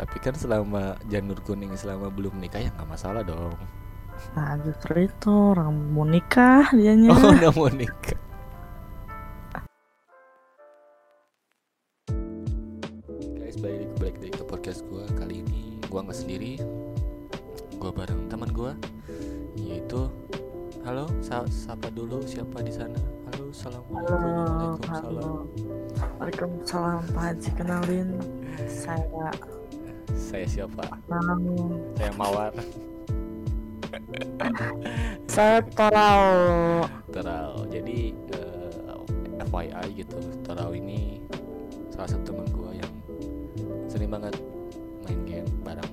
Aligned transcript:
Tapi 0.00 0.16
kan 0.16 0.32
selama 0.32 0.96
janur 1.12 1.36
kuning 1.44 1.76
selama 1.76 2.08
belum 2.08 2.40
nikah 2.40 2.56
ya 2.56 2.72
nggak 2.72 2.88
masalah 2.88 3.20
dong. 3.20 3.52
Nah 4.32 4.56
justru 4.64 5.04
itu 5.04 5.28
orang 5.28 5.76
mau 5.92 6.08
nikah 6.08 6.72
dianya. 6.72 7.12
Oh 7.12 7.20
udah 7.36 7.52
mau 7.52 7.68
nikah. 7.68 8.16
Guys 13.36 13.60
balik 13.60 13.92
balik 14.00 14.16
lagi 14.24 14.32
ke 14.40 14.44
podcast 14.48 14.88
gue 14.88 15.04
kali 15.20 15.44
ini 15.44 15.76
gue 15.84 16.00
nggak 16.00 16.16
sendiri. 16.16 16.56
Gue 17.76 17.92
bareng 17.92 18.24
teman 18.32 18.48
gue 18.56 18.72
yaitu 19.60 20.08
Halo, 20.80 21.04
sa 21.20 21.44
sapa 21.52 21.92
dulu 21.92 22.24
siapa 22.24 22.64
di 22.64 22.72
sana? 22.72 22.96
Halo, 23.28 23.52
assalamualaikum. 23.52 24.16
Halo, 24.16 24.32
Waalaikumsalam. 24.80 25.12
halo. 25.12 25.30
Waalaikumsalam 26.16 27.02
Pak 27.12 27.20
Haji 27.20 27.50
kenalin 27.52 28.08
saya 28.64 29.28
Saya 30.30 30.46
siapa? 30.46 30.86
Saya 31.98 32.12
Mawar. 32.14 32.54
saya 35.26 35.58
Torau. 35.74 36.30
Terau. 37.10 37.66
Jadi 37.66 38.14
eh, 38.14 39.42
FYI 39.50 39.90
gitu, 39.98 40.22
Terau 40.46 40.70
ini 40.70 41.18
salah 41.90 42.14
satu 42.14 42.30
teman 42.30 42.46
gue 42.54 42.78
yang 42.78 42.92
sering 43.90 44.14
banget 44.14 44.38
main 45.02 45.18
game 45.26 45.50
bareng 45.66 45.90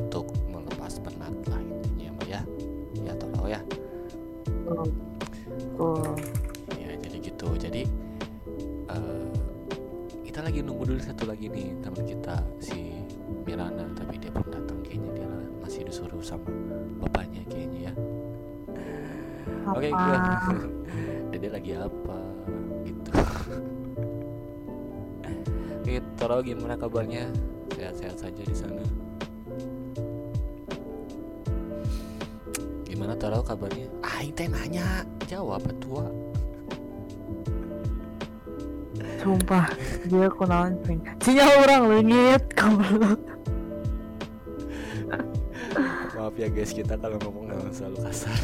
untuk 0.00 0.32
melepas 0.48 0.96
penat 1.04 1.36
lah 1.52 1.60
intinya 1.60 2.16
mah 2.16 2.24
ya. 2.24 2.40
Ya 3.04 3.12
Terau 3.20 3.44
ya. 3.52 3.60
Tuh, 5.76 6.16
Ya 6.80 6.96
jadi 7.04 7.16
gitu. 7.20 7.52
Jadi 7.60 7.84
eh, 8.88 9.28
kita 10.24 10.40
lagi 10.40 10.64
nunggu 10.64 10.88
dulu 10.88 11.00
satu 11.04 11.28
lagi 11.28 11.52
nih 11.52 11.76
teman 11.84 12.08
kita 12.08 12.40
si 12.64 12.87
Mirana 13.46 13.84
tapi 13.96 14.18
dia 14.20 14.30
belum 14.32 14.50
datang 14.52 14.78
kayaknya 14.84 15.10
dia 15.16 15.28
masih 15.60 15.84
disuruh 15.84 16.22
sama 16.24 16.48
bapaknya 17.00 17.42
kayaknya 17.48 17.80
ya. 17.88 17.92
Oke, 19.68 19.88
apa? 19.92 19.96
gua. 19.96 20.18
Dede 21.32 21.48
lagi 21.52 21.72
apa 21.76 22.18
gitu. 22.84 23.10
Oke, 25.80 26.00
Toro 26.16 26.40
gimana 26.44 26.76
kabarnya? 26.76 27.28
Sehat-sehat 27.76 28.16
saja 28.16 28.42
di 28.44 28.56
sana. 28.56 28.82
Gimana 32.88 33.12
Toro 33.16 33.42
kabarnya? 33.44 33.88
Ah, 34.04 34.20
teh 34.24 34.48
nanya. 34.48 35.04
Jawab 35.28 35.68
tua. 35.80 36.27
Sumpah 39.28 39.68
dia 40.08 40.24
kenalan 40.32 40.72
cing. 40.88 41.04
Sinyal 41.20 41.68
orang 41.68 41.82
lengit 41.92 42.48
goblok. 42.56 43.20
Maaf 46.16 46.32
ya 46.40 46.48
guys, 46.48 46.72
kita 46.72 46.96
kalau 46.96 47.20
ngomong 47.28 47.52
memang 47.52 47.68
selalu 47.68 48.08
kasar. 48.08 48.38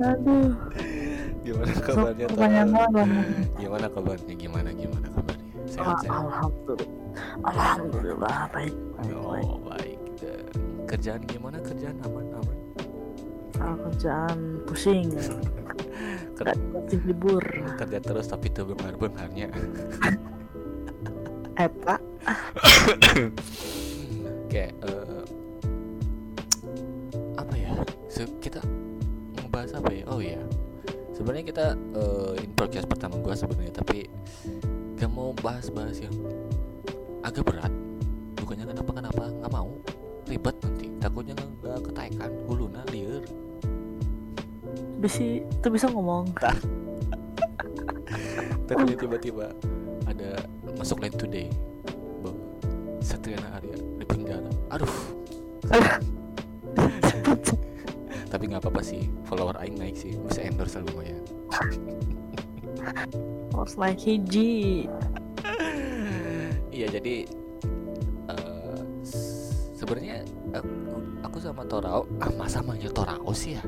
Aduh. 0.00 0.56
Gimana 1.44 1.72
kabarnya 1.84 2.26
banget. 2.32 2.66
Gimana 3.60 3.86
kabarnya? 3.92 4.34
Gimana 4.40 4.68
gimana 4.72 5.06
kabarnya? 5.12 5.52
Sehat-sehat. 5.68 6.16
Alhamdulillah. 6.16 7.12
Alhamdulillah 7.44 8.36
baik. 8.56 8.74
Oh, 9.12 9.60
baik. 9.68 10.00
Eh, 10.24 10.48
Kerjaan 10.88 11.20
gimana? 11.28 11.60
Kerjaan 11.60 12.00
aman 12.08 12.24
Kalau 13.66 13.82
kerjaan 13.82 14.38
pusing. 14.62 15.10
Ker- 16.38 16.46
Gak 16.46 16.54
dikasih 16.54 17.00
libur. 17.02 17.42
kerja 17.74 17.98
terus 17.98 18.30
tapi 18.30 18.46
tuh 18.46 18.70
bengar 18.70 18.94
bengarnya 18.94 19.50
Eta. 21.66 21.96
kayak 24.46 24.72
eh, 24.76 25.22
apa 27.34 27.54
ya? 27.56 27.72
Se- 28.06 28.36
kita 28.38 28.60
ngebahas 29.34 29.80
apa 29.80 29.90
ya? 29.90 30.04
Oh 30.06 30.20
ya 30.20 30.38
sebenarnya 31.10 31.44
kita 31.48 31.66
eh, 31.74 32.32
ini 32.44 32.52
podcast 32.52 32.86
pertama 32.86 33.16
gua 33.18 33.32
sebenarnya 33.32 33.72
tapi 33.74 34.04
gak 34.94 35.10
mau 35.10 35.32
bahas-bahas 35.34 35.98
yang 35.98 36.12
agak 37.24 37.42
berat. 37.42 37.72
Bukannya 38.36 38.68
kenapa 38.68 38.90
kenapa 38.92 39.24
nggak 39.32 39.52
mau. 39.52 39.72
Ribet 40.28 40.56
nanti. 40.60 40.86
Takutnya 41.00 41.32
nggak 41.34 41.80
ketaekan 41.90 42.30
huluna 42.44 42.84
liur 42.92 43.24
Bisa 44.96 45.20
itu 45.42 45.68
bisa 45.68 45.86
ngomong. 45.88 46.30
tapi 48.66 48.94
tiba-tiba 48.94 49.54
ada 50.04 50.42
masuk 50.74 50.98
line 50.98 51.14
today. 51.14 51.46
Bahwa 52.20 52.34
Satriana 52.98 53.54
Arya 53.54 53.76
di 53.76 54.04
penjara 54.04 54.50
aduh. 54.68 54.94
Tapi 58.26 58.42
nggak 58.46 58.58
apa-apa 58.60 58.82
sih 58.82 59.06
follower 59.24 59.56
Aing 59.56 59.78
naik 59.78 59.94
sih. 59.94 60.12
Bisa 60.18 60.42
endorse 60.42 60.76
lah 60.76 60.84
lumayan 60.86 61.22
Harus 63.54 63.74
naik 63.76 64.00
hiji. 64.02 64.84
iya 66.68 66.92
jadi 66.92 67.24
eh, 68.28 68.80
s- 69.00 69.72
sebenarnya 69.72 70.20
aku, 70.52 70.68
aku 71.24 71.36
sama 71.40 71.64
Torao 71.64 72.04
ah 72.20 72.30
masa 72.36 72.60
manggil 72.60 72.92
Torao 72.92 73.32
sih 73.32 73.56
ya 73.56 73.62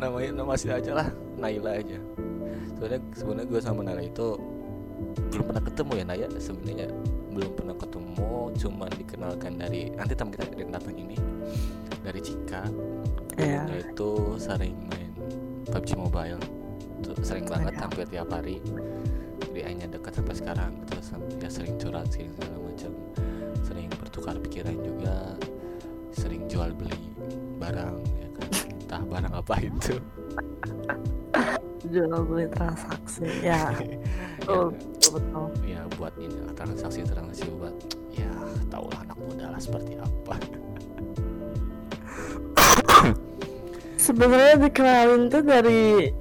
namanya 0.00 0.30
nama 0.32 0.56
asli 0.56 0.72
aja 0.72 0.92
lah 0.96 1.08
Naila 1.36 1.76
aja. 1.76 1.98
Sebenarnya 2.76 3.00
sebenarnya 3.12 3.46
gue 3.48 3.60
sama 3.60 3.80
Naila 3.84 4.02
itu 4.04 4.28
belum 5.32 5.44
pernah 5.48 5.64
ketemu 5.64 5.92
ya 5.96 6.04
Naya 6.04 6.26
sebenarnya 6.36 6.88
belum 7.30 7.52
pernah 7.56 7.76
ketemu 7.76 8.32
cuman 8.60 8.90
dikenalkan 9.00 9.52
dari 9.56 9.88
nanti 9.96 10.12
teman 10.12 10.32
kita 10.34 10.44
yang 10.56 10.72
datang 10.72 10.96
ini 10.96 11.16
dari 12.04 12.20
Cika. 12.20 12.64
Dulunya 13.36 13.78
itu 13.80 14.10
sering 14.36 14.76
main 14.88 15.12
PUBG 15.68 15.90
Mobile. 15.96 16.40
Tuh 17.00 17.16
sering 17.24 17.48
banget 17.48 17.72
Iya. 17.76 17.80
hampir 17.84 18.04
tiap 18.08 18.28
hari. 18.32 18.60
Jadi 19.40 19.60
hanya 19.64 19.86
dekat 19.88 20.12
sampai 20.20 20.34
sekarang 20.36 20.72
terus 20.88 21.12
ya 21.40 21.48
sering 21.48 21.74
curhat 21.80 22.08
sering 22.12 22.32
segala 22.36 22.56
macam. 22.60 22.92
Sering 23.64 23.88
bertukar 23.96 24.36
pikiran 24.40 24.76
juga 24.84 25.36
sering 26.20 26.44
jual 26.52 26.68
beli 26.76 27.00
barang 27.56 27.96
ya 28.20 28.28
kan 28.36 28.48
entah 28.76 29.02
barang 29.08 29.32
apa 29.32 29.54
itu 29.64 29.96
Jual 31.90 32.22
beli 32.28 32.44
transaksi. 32.52 33.24
Ya. 33.40 33.72
Betul. 34.36 34.68
Betul. 35.00 35.16
betul. 35.16 35.46
ya 35.66 35.80
buat 35.98 36.14
ini 36.22 36.38
transaksi 36.54 37.02
transaksi 37.02 37.50
buat 37.56 37.74
ya 38.14 38.30
tahulah 38.70 39.00
anak 39.02 39.18
muda 39.18 39.50
lah 39.50 39.58
seperti 39.58 39.98
apa 39.98 40.38
Sebenarnya 44.06 44.70
dikenalin 44.70 45.26
tuh 45.32 45.42
dari 45.42 46.12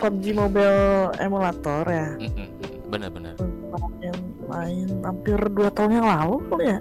PUBG 0.00 0.24
Mobile 0.32 1.12
emulator 1.20 1.84
ya. 1.86 2.08
Mm-mm, 2.16 2.48
benar-benar 2.88 3.36
Main, 3.72 4.16
main 4.48 4.88
hampir 5.04 5.36
dua 5.52 5.68
tahun 5.76 6.00
yang 6.00 6.08
lalu 6.08 6.36
kali 6.48 6.64
ya. 6.72 6.78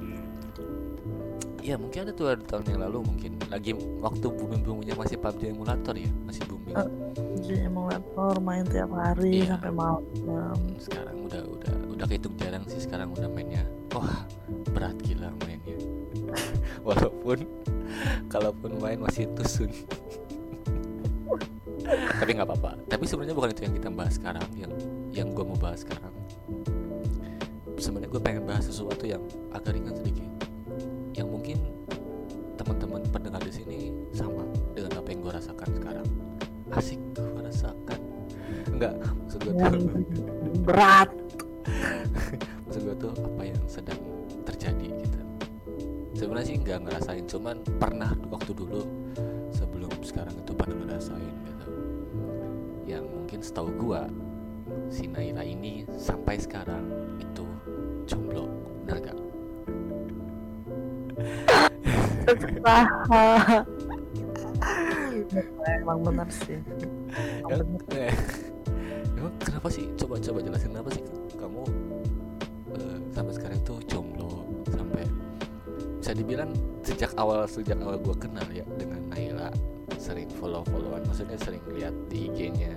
Ya 1.61 1.77
mungkin 1.77 2.09
ada 2.09 2.11
tuh 2.11 2.33
ada 2.33 2.43
tahun 2.43 2.65
yang 2.75 2.79
lalu 2.89 2.97
mungkin. 3.05 3.31
Lagi 3.47 3.71
waktu 4.01 4.25
booming 4.27 4.61
boomingnya 4.65 4.95
masih 4.97 5.21
PUBG 5.21 5.53
emulator 5.53 5.93
ya 5.93 6.09
masih 6.25 6.43
booming. 6.49 6.75
PUBG 6.75 7.47
emulator 7.69 8.33
main 8.41 8.65
tiap 8.65 8.91
hari 8.91 9.45
Iya. 9.45 9.55
sampai 9.55 9.71
malam. 9.71 10.59
sekarang 10.81 11.15
udah 11.29 11.41
udah 11.45 11.73
udah 11.95 12.05
kehitung 12.09 12.35
jarang 12.41 12.65
sih 12.65 12.81
sekarang 12.81 13.13
udah 13.13 13.29
mainnya. 13.29 13.63
Wah 13.93 14.25
berat 14.73 14.97
gila 15.05 15.29
mainnya. 15.45 15.77
Walaupun 16.87 17.45
kalaupun 18.27 18.81
main 18.81 18.97
masih 18.97 19.29
tusun. 19.37 19.69
Tapi 22.19 22.37
nggak 22.37 22.47
apa-apa. 22.49 22.71
Tapi 22.89 23.03
sebenarnya 23.05 23.37
bukan 23.37 23.53
itu 23.53 23.61
yang 23.69 23.75
kita 23.77 23.89
bahas 23.93 24.17
sekarang 24.17 24.45
yang 24.57 24.73
yang 25.13 25.27
gue 25.29 25.45
mau 25.45 25.57
bahas 25.57 25.85
sekarang. 25.85 26.13
Sebenarnya 27.77 28.09
gue 28.13 28.21
pengen 28.21 28.43
bahas 28.45 28.65
sesuatu 28.69 29.05
yang 29.09 29.21
agak 29.53 29.73
ringan 29.73 29.97
sedikit 29.97 30.29
teman-teman 32.71 33.03
pendengar 33.11 33.43
di 33.43 33.51
sini 33.51 33.79
sama 34.15 34.47
dengan 34.71 34.95
apa 34.95 35.07
yang 35.11 35.19
gue 35.19 35.33
rasakan 35.35 35.69
sekarang. 35.75 36.07
Asik 36.71 36.99
gue 37.11 37.43
rasakan. 37.43 37.99
Enggak 38.71 38.95
maksud 39.03 39.39
gue 39.43 39.53
tuh. 39.59 39.71
Berat. 40.67 41.11
maksud 42.63 42.81
gue 42.87 42.95
tuh 42.95 43.11
apa 43.11 43.41
yang 43.43 43.59
sedang 43.67 43.99
terjadi 44.47 44.87
gitu. 45.03 45.19
Sebenarnya 46.15 46.47
sih 46.47 46.57
nggak 46.63 46.79
ngerasain 46.87 47.25
cuman 47.27 47.59
pernah 47.75 48.15
waktu 48.31 48.55
dulu 48.55 48.87
sebelum 49.51 49.91
sekarang 49.99 50.31
itu 50.39 50.55
pernah 50.55 50.79
ngerasain 50.87 51.35
gitu. 51.43 51.67
Yang 52.87 53.03
mungkin 53.11 53.39
setahu 53.43 53.69
gua 53.75 54.07
si 54.87 55.11
Naira 55.11 55.43
ini 55.43 55.83
sampai 55.99 56.39
sekarang 56.39 56.87
itu 57.19 57.43
jomblo 58.07 58.47
bener 58.87 59.11
gak? 59.11 59.19
emang 65.81 65.99
bener 66.03 66.27
sih. 66.31 66.59
Emang 67.47 67.79
eh, 67.95 68.13
emang 69.17 69.33
kenapa 69.41 69.67
sih? 69.71 69.87
Coba 69.99 70.19
coba 70.19 70.39
jelasin 70.43 70.71
kenapa 70.75 70.89
sih 70.95 71.03
kamu 71.35 71.63
eh, 72.77 72.97
sampai 73.11 73.33
sekarang 73.35 73.59
tuh 73.67 73.79
jomblo 73.87 74.47
sampai 74.71 75.03
bisa 75.99 76.11
dibilang 76.17 76.51
sejak 76.81 77.11
awal 77.19 77.45
sejak 77.45 77.77
awal 77.83 77.99
gua 78.01 78.15
kenal 78.17 78.47
ya 78.49 78.65
dengan 78.75 79.01
Naila 79.13 79.49
sering 80.01 80.27
follow 80.41 80.65
followan 80.65 81.05
maksudnya 81.05 81.37
sering 81.37 81.61
lihat 81.69 81.93
di 82.09 82.25
IG-nya 82.25 82.73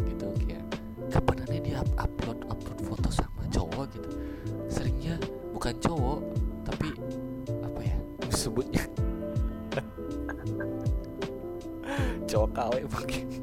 gitu 0.00 0.32
kayak 0.40 0.64
kapan 1.12 1.44
aneh 1.44 1.60
dia 1.60 1.76
up- 1.84 2.08
upload 2.08 2.40
upload 2.48 2.78
foto 2.88 3.08
sama 3.12 3.44
cowok? 3.52 3.84
Gitu. 3.92 4.08
Seringnya 4.72 5.20
bukan 5.52 5.76
cowok 5.76 6.18
KW 12.62 12.86
mungkin 12.86 13.26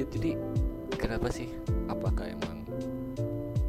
ya 0.00 0.04
jadi 0.08 0.32
kenapa 0.96 1.28
sih? 1.28 1.52
Apakah 1.92 2.32
emang 2.32 2.64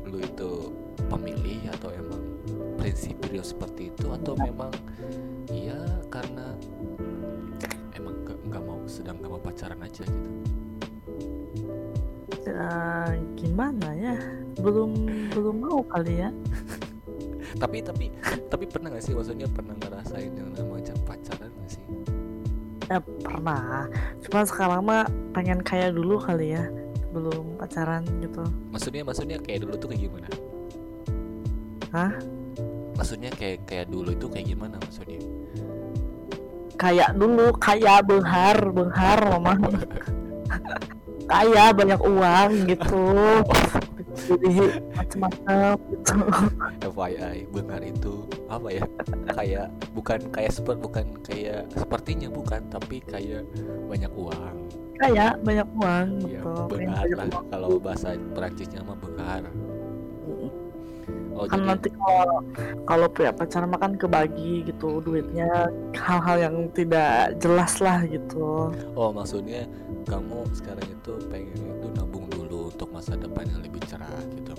lu 0.07 0.23
itu 0.23 0.71
pemilih 1.11 1.67
atau 1.75 1.91
emang 1.91 2.23
prinsip 2.79 3.19
beliau 3.19 3.43
seperti 3.43 3.91
itu? 3.91 4.07
Atau 4.15 4.39
memang 4.39 4.71
iya 5.51 5.75
karena 6.07 6.55
emang 7.99 8.15
nggak 8.23 8.39
nggak 8.47 8.63
mau 8.63 8.79
sedang 8.87 9.19
nggak 9.19 9.31
mau 9.35 9.43
pacaran 9.43 9.83
aja 9.83 10.07
gitu? 10.07 10.31
Ya, 12.47 12.71
gimana 13.35 13.91
ya? 13.91 14.15
Belum 14.55 15.03
belum 15.35 15.67
mau 15.67 15.83
kali 15.83 16.23
ya. 16.23 16.31
Tapi 17.61 17.85
tapi 17.85 18.09
tapi 18.49 18.65
pernah 18.65 18.89
gak 18.89 19.05
sih? 19.05 19.13
Maksudnya 19.13 19.45
pernah 19.45 19.77
pernah. 23.43 23.91
Cuma 24.23 24.47
sekarang 24.47 24.81
mah 24.87 25.03
pengen 25.35 25.59
kayak 25.59 25.91
dulu 25.91 26.15
kali 26.17 26.55
ya 26.55 26.63
belum 27.11 27.59
pacaran 27.59 28.01
gitu. 28.23 28.41
Maksudnya 28.71 29.03
maksudnya 29.05 29.37
kayak 29.43 29.67
dulu 29.67 29.73
tuh 29.77 29.87
kayak 29.91 30.01
gimana? 30.09 30.27
Hah? 31.93 32.13
maksudnya 32.93 33.33
kayak 33.33 33.65
kayak 33.65 33.87
dulu 33.89 34.13
itu 34.13 34.25
kayak 34.29 34.47
gimana 34.53 34.75
maksudnya? 34.77 35.19
Kayak 36.77 37.09
dulu 37.17 37.53
kayak 37.57 38.05
benghar 38.05 38.57
benghar 38.69 39.19
mama. 39.37 39.53
Kaya 41.31 41.71
banyak 41.73 42.01
uang 42.03 42.51
gitu. 42.69 43.05
Jadi 43.81 43.92
macam-macam 44.93 45.75
gitu. 45.91 46.15
FYI 46.85 47.37
benar 47.49 47.81
itu. 47.81 48.15
Apa 48.47 48.67
ya? 48.69 48.85
Kayak 49.33 49.67
bukan 49.97 50.19
kayak 50.29 50.51
seperti 50.53 50.79
bukan 50.79 51.05
kayak 51.25 51.61
sepertinya 51.73 52.29
bukan 52.29 52.61
tapi 52.69 53.01
kayak 53.03 53.43
banyak 53.89 54.11
uang. 54.13 54.55
Kayak 55.01 55.41
banyak 55.41 55.67
uang 55.81 56.07
ya 56.29 56.39
gitu. 56.39 56.53
Banyak 56.69 56.95
lah. 57.17 57.27
uang. 57.27 57.45
kalau 57.49 57.69
bahasa 57.81 58.15
Perancisnya 58.37 58.85
mah 58.85 58.97
bengar 58.97 59.49
oh 61.33 61.45
kan 61.49 61.59
jadi 61.59 61.65
nanti 61.65 61.89
kalau 61.97 62.37
kalau 62.85 63.07
pria 63.09 63.31
pacaran 63.33 63.69
mah 63.69 63.79
kan 63.81 63.93
kebagi 63.97 64.69
gitu. 64.69 65.01
Duitnya 65.01 65.69
hal-hal 65.97 66.37
yang 66.49 66.55
tidak 66.71 67.35
jelas 67.41 67.81
lah 67.81 68.05
gitu. 68.05 68.69
Oh 68.93 69.09
maksudnya 69.09 69.65
kamu 70.05 70.45
sekarang 70.53 70.85
itu 70.85 71.13
pengen 71.33 71.57
itu 71.57 71.87
nabung 71.97 72.29
dulu 72.29 72.42
untuk 72.83 72.99
masa 72.99 73.15
depan 73.15 73.47
yang 73.47 73.63
lebih 73.63 73.79
cerah 73.87 74.11
gitu. 74.35 74.51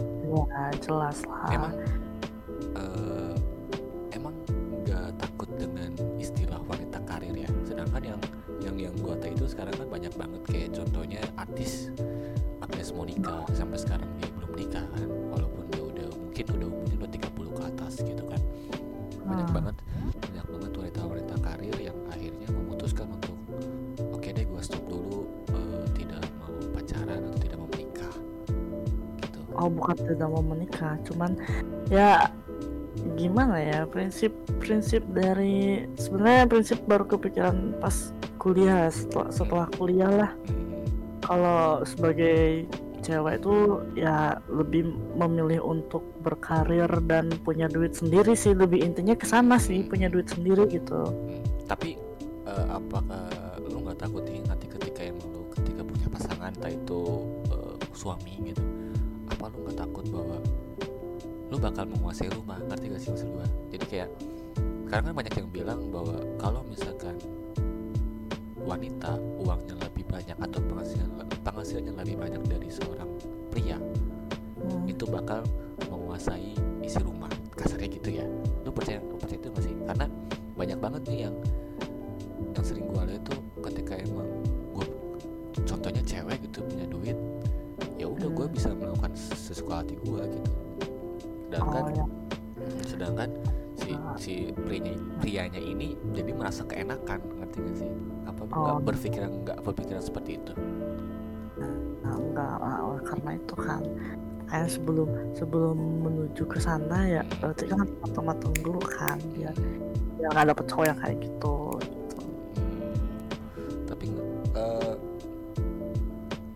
Ya 0.48 0.64
jelas 0.80 1.20
lah. 1.28 1.44
Emang 1.52 1.76
eh, 2.72 3.36
emang 4.16 4.32
nggak 4.88 5.12
takut 5.20 5.52
dengan 5.60 5.92
istilah 6.16 6.56
wanita 6.64 7.04
karir 7.04 7.36
ya? 7.36 7.52
Sedangkan 7.68 8.00
yang 8.00 8.20
yang 8.64 8.76
yang 8.80 8.94
gua 8.96 9.12
tahu 9.20 9.36
itu 9.36 9.44
sekarang 9.44 9.76
kan 9.76 9.92
banyak 9.92 10.14
banget. 10.16 10.40
Kayak 10.48 10.68
contohnya 10.72 11.20
artis 11.36 11.92
Agnes 12.64 12.96
Monica 12.96 13.44
sampai 13.52 13.76
sekarang 13.76 14.08
dia 14.16 14.32
belum 14.32 14.56
nikah 14.56 14.86
kan. 14.88 15.08
Walaupun 15.28 15.64
dia 15.68 15.82
udah 15.84 16.08
mungkin 16.16 16.44
udah 16.48 16.68
umurnya 16.72 16.96
udah 17.04 17.10
30 17.12 17.52
ke 17.52 17.62
atas 17.76 17.92
gitu 18.00 18.24
kan. 18.24 18.40
Banyak 19.20 19.48
Hmm. 19.52 19.56
banget 19.60 19.73
oh 29.64 29.72
bukan 29.72 29.96
tidak 29.96 30.28
mau 30.28 30.44
menikah. 30.44 31.00
Cuman 31.08 31.40
ya 31.88 32.28
gimana 33.16 33.58
ya 33.58 33.80
prinsip 33.88 34.30
prinsip 34.62 35.02
dari 35.10 35.88
sebenarnya 35.98 36.46
prinsip 36.46 36.78
baru 36.86 37.04
kepikiran 37.08 37.80
pas 37.82 38.12
kuliah 38.36 38.92
setelah 38.92 39.30
setelah 39.32 39.66
kuliah 39.80 40.12
lah. 40.12 40.32
Kalau 41.24 41.80
sebagai 41.88 42.68
cewek 43.00 43.40
itu 43.40 43.56
ya 43.96 44.36
lebih 44.52 44.92
memilih 45.16 45.64
untuk 45.64 46.04
berkarir 46.20 46.88
dan 47.08 47.32
punya 47.40 47.64
duit 47.72 47.96
sendiri 47.96 48.36
sih. 48.36 48.52
Lebih 48.52 48.84
intinya 48.84 49.16
ke 49.16 49.24
sana 49.24 49.56
sih 49.56 49.84
punya 49.88 50.12
duit 50.12 50.28
sendiri 50.28 50.68
gitu. 50.68 51.08
Tapi 51.64 51.96
eh, 52.44 52.66
apakah 52.68 53.56
lu 53.64 53.80
nggak 53.88 54.04
takut 54.04 54.24
nanti 54.28 54.68
ketika 54.68 55.00
emang 55.08 55.24
lu 55.32 55.48
ketika 55.56 55.80
punya 55.80 56.06
pasangan 56.12 56.52
entah 56.52 56.72
itu 56.72 57.00
eh, 57.48 57.74
suami 57.96 58.52
gitu 58.52 58.64
apa 59.34 59.50
lu 59.50 59.66
nggak 59.66 59.78
takut 59.82 60.04
bahwa 60.08 60.38
lu 61.50 61.56
bakal 61.58 61.84
menguasai 61.90 62.30
rumah? 62.32 62.58
Ngerti 62.70 62.86
gak 62.90 63.00
sih 63.02 63.10
maksud 63.12 63.28
gua? 63.34 63.46
Jadi 63.68 63.84
kayak 63.90 64.10
sekarang 64.86 65.04
kan 65.10 65.14
banyak 65.14 65.34
yang 65.34 65.48
bilang 65.50 65.80
bahwa 65.90 66.16
kalau 66.38 66.62
misalkan 66.70 67.18
wanita 68.64 69.18
uangnya 69.42 69.74
lebih 69.76 70.04
banyak 70.08 70.36
atau 70.40 70.60
penghasilan 70.64 71.10
penghasilannya 71.44 71.92
lebih 71.98 72.16
banyak 72.16 72.42
dari 72.48 72.68
seorang 72.72 73.10
pria 73.52 73.76
Hmm, 74.64 74.88
itu 74.88 75.04
bakal 75.04 75.44
menguasai 75.92 76.56
isi 76.80 77.00
rumah. 77.04 77.28
Kasarnya 77.52 77.88
gitu 77.92 78.08
ya. 78.16 78.24
Lu 78.64 78.72
percaya 78.72 78.96
lu 79.04 79.20
percaya 79.20 79.36
itu 79.36 79.48
gak 79.52 79.64
sih? 79.64 79.74
Karena 79.84 80.06
banyak 80.56 80.78
banget 80.80 81.02
nih 81.10 81.18
yang 81.28 81.34
yang 82.54 82.64
sering 82.64 82.86
gua 82.88 83.04
lihat 83.04 83.22
tuh 83.28 83.38
ketika 83.60 83.98
emang 84.00 84.24
gua 84.72 84.86
contohnya 85.66 86.02
cewek 86.06 86.38
gitu 86.48 86.62
punya 86.64 86.86
duit 86.86 87.18
ya 88.36 88.46
Hmm. 88.46 88.54
bisa 88.54 88.68
melakukan 88.72 89.12
sesuka 89.14 89.74
hati 89.80 89.94
gua 90.02 90.22
gitu 90.26 90.50
sedangkan 91.46 91.82
oh 91.82 91.90
ya 91.92 92.04
sedangkan 92.84 93.30
si 93.74 93.90
Ah. 93.92 94.14
si 94.16 94.32
prianya 94.64 94.94
prianya 95.18 95.60
ini 95.60 95.94
jadi 96.10 96.30
merasa 96.30 96.62
keenakan 96.64 97.20
ngerti 97.36 97.56
gak 97.60 97.76
sih 97.76 97.90
apa 98.24 98.40
Oh. 98.46 98.56
nggak 98.56 98.78
berpikiran 98.84 99.30
nggak 99.42 99.58
berpikiran 99.62 100.02
seperti 100.02 100.38
itu 100.38 100.52
Nah, 102.04 102.20
enggak 102.20 102.54
lah, 102.60 103.00
karena 103.00 103.30
itu 103.34 103.54
kan 103.56 103.80
kayak 104.44 104.68
sebelum 104.68 105.08
sebelum 105.32 105.76
menuju 106.04 106.44
ke 106.44 106.60
sana 106.60 106.98
ya 107.08 107.22
berarti 107.40 107.64
kan 107.64 107.88
matang-matang 107.98 108.52
dulu 108.60 108.76
kan 108.84 109.16
biar 109.32 109.56
biar 110.20 110.28
nggak 110.30 110.46
dapet 110.52 110.64
cowok 110.68 110.84
yang 110.84 110.98
kayak 111.00 111.16
gitu, 111.18 111.56
gitu. 111.80 112.18
Hmm, 112.60 112.92
tapi 113.88 114.04
nggak 114.12 114.28
eh, 114.54 114.94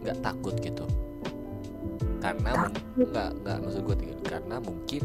nggak 0.05 0.19
takut 0.21 0.55
karena 2.42 2.68
nggak 2.97 3.30
nggak 3.42 3.57
maksud 3.62 3.83
gue 3.85 3.97
tinggal 3.99 4.18
karena 4.25 4.57
mungkin 4.62 5.02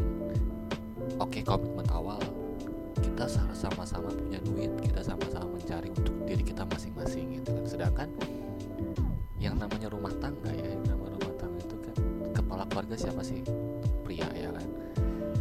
oke 1.18 1.38
komitmen 1.42 1.86
awal 1.90 2.20
kita 2.98 3.26
sa- 3.28 3.54
sama-sama 3.54 4.10
punya 4.10 4.38
duit 4.42 4.70
kita 4.80 5.02
sama-sama 5.02 5.54
mencari 5.54 5.90
untuk 5.90 6.14
diri 6.24 6.42
kita 6.42 6.62
masing-masing 6.66 7.38
gitu 7.42 7.50
kan. 7.52 7.64
Sedangkan 7.66 8.08
yang 9.36 9.60
namanya 9.60 9.92
rumah 9.92 10.10
tangga 10.18 10.50
ya 10.50 10.72
yang 10.72 10.84
namanya 10.88 11.20
rumah 11.20 11.34
tangga 11.36 11.60
itu 11.60 11.76
kan 11.84 11.94
kepala 12.32 12.64
keluarga 12.70 12.96
siapa 12.96 13.20
sih? 13.20 13.44
Pria 14.02 14.24
ya 14.32 14.48
kan? 14.50 14.66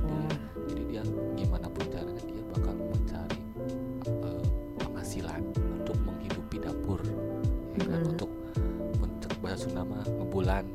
Hmm, 0.03 0.33
jadi 0.67 0.81
dia 0.85 1.03
gimana 1.39 1.71
pun 1.71 1.85
caranya 1.87 2.23
dia 2.27 2.43
bakal 2.51 2.75
mencari 2.75 3.41
eh, 4.05 4.45
penghasilan 4.81 5.41
untuk 5.81 5.97
menghidupi 6.03 6.57
dapur 6.59 6.99
ya 7.79 7.85
kan? 7.87 8.01
Mm. 8.03 8.11
untuk 8.17 8.31
untuk 8.99 9.31
bahasa 9.39 9.65
Sunda 9.65 9.87
mah 9.87 10.03
ngebulan 10.03 10.65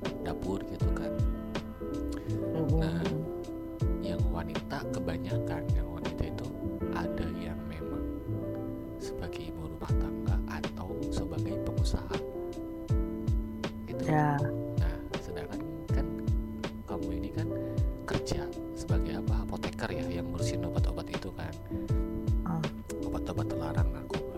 kebanyakan 4.93 5.63
yang 5.77 5.89
wanita 5.93 6.23
itu 6.29 6.47
ada 6.97 7.27
yang 7.39 7.59
memang 7.69 8.05
sebagai 8.99 9.53
ibu 9.53 9.69
rumah 9.69 9.93
tangga 10.01 10.37
atau 10.49 10.91
sebagai 11.13 11.55
pengusaha 11.63 12.17
gitu 13.89 14.03
ya 14.09 14.37
Nah, 14.79 14.97
sedangkan 15.21 15.61
kan 15.93 16.07
kamu 16.89 17.09
ini 17.21 17.29
kan 17.35 17.49
kerja 18.09 18.47
sebagai 18.73 19.21
apa 19.21 19.45
apoteker 19.45 19.91
ya 19.93 20.07
yang 20.09 20.27
ngurusin 20.33 20.65
obat-obat 20.65 21.07
itu 21.13 21.29
kan. 21.37 21.53
Ah. 22.49 22.63
Obat-obat 23.05 23.47
terlarang 23.49 23.89
narkoba. 23.93 24.37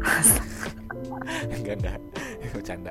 enggak 1.56 1.74
enggak, 1.82 1.98
bercanda. 2.54 2.90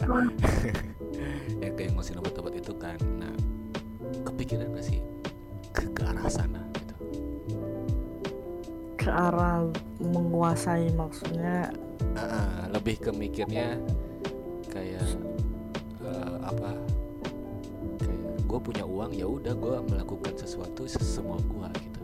Ke 13.09 13.11
mikirnya 13.17 13.81
kayak 14.69 15.01
eh, 16.05 16.35
apa 16.45 16.77
kayak 17.97 18.21
gue 18.45 18.59
punya 18.61 18.85
uang 18.85 19.17
ya 19.17 19.25
udah 19.25 19.53
gue 19.57 19.75
melakukan 19.89 20.37
sesuatu 20.37 20.85
sesemua 20.85 21.41
gue 21.41 21.69
gitu. 21.89 22.01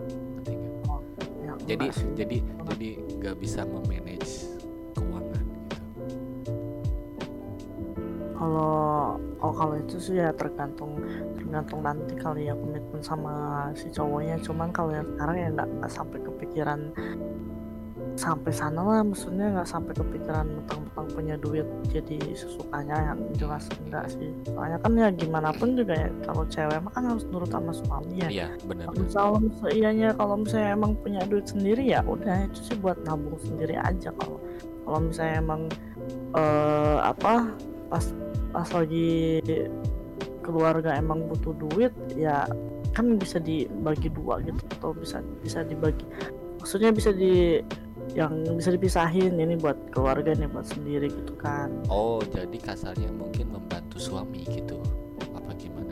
Ya 1.46 1.54
jadi 1.70 1.94
jadi 2.18 2.38
jadi 2.42 2.90
nggak 3.22 3.36
bisa 3.38 3.70
memanage 3.70 4.50
keuangan 4.98 5.46
gitu. 5.46 5.78
Kalau 8.34 9.22
oh 9.46 9.54
kalau 9.54 9.78
itu 9.78 10.02
sih 10.02 10.18
ya 10.18 10.34
tergantung 10.34 11.06
tergantung 11.38 11.86
nanti 11.86 12.18
kali 12.18 12.50
ya 12.50 12.58
komitmen 12.58 13.06
sama 13.06 13.70
si 13.78 13.94
cowoknya. 13.94 14.42
Cuman 14.42 14.74
kalau 14.74 14.90
yang 14.90 15.06
sekarang 15.14 15.38
ya 15.38 15.48
nggak 15.54 15.70
sampai 15.94 16.18
kepikiran 16.18 16.90
sampai 18.16 18.52
sana 18.56 18.80
lah 18.80 19.04
maksudnya 19.04 19.52
nggak 19.52 19.68
sampai 19.68 19.92
kepikiran 19.92 20.48
mentang-mentang 20.48 21.08
punya 21.12 21.36
duit 21.36 21.68
jadi 21.92 22.16
sesukanya 22.32 23.12
yang 23.12 23.20
jelas 23.36 23.68
enggak 23.84 24.08
sih. 24.08 24.32
Soalnya 24.48 24.80
kan 24.80 24.96
ya 24.96 25.12
gimana 25.12 25.52
pun 25.52 25.76
juga 25.76 26.00
ya 26.00 26.10
kalau 26.24 26.44
cewek 26.48 26.80
mah 26.80 26.92
kan 26.96 27.04
harus 27.12 27.28
nurut 27.28 27.52
sama 27.52 27.76
suami 27.76 28.24
ya. 28.24 28.30
Iya 28.32 28.48
benar 28.64 28.88
Kalau 29.12 29.40
seianya 29.60 30.10
kalau 30.16 30.36
misalnya 30.40 30.70
emang 30.80 30.96
punya 31.04 31.22
duit 31.28 31.46
sendiri 31.46 31.84
ya 31.84 32.00
udah 32.08 32.48
itu 32.48 32.60
sih 32.72 32.78
buat 32.80 32.96
nabung 33.04 33.36
sendiri 33.44 33.76
aja 33.76 34.16
kalau 34.24 34.40
kalau 34.88 35.00
misalnya 35.04 35.36
emang 35.44 35.62
eh 36.36 36.98
apa 37.04 37.52
pas 37.92 38.06
pas 38.56 38.70
lagi 38.72 39.44
keluarga 40.46 40.96
emang 40.96 41.26
butuh 41.28 41.52
duit 41.58 41.92
ya 42.14 42.46
kan 42.96 43.20
bisa 43.20 43.42
dibagi 43.42 44.08
dua 44.08 44.40
gitu 44.46 44.62
atau 44.80 44.96
bisa 44.96 45.20
bisa 45.44 45.66
dibagi 45.68 46.06
maksudnya 46.62 46.96
bisa 46.96 47.12
di 47.12 47.60
yang 48.14 48.46
bisa 48.54 48.70
dipisahin 48.70 49.40
ini 49.42 49.58
buat 49.58 49.90
keluarga 49.90 50.38
nih 50.38 50.46
buat 50.52 50.68
sendiri 50.70 51.10
gitu 51.10 51.34
kan. 51.40 51.74
Oh 51.90 52.22
jadi 52.22 52.54
kasarnya 52.62 53.10
mungkin 53.10 53.50
membantu 53.56 53.98
suami 53.98 54.46
gitu. 54.46 54.78
Apa 55.34 55.52
gimana? 55.58 55.92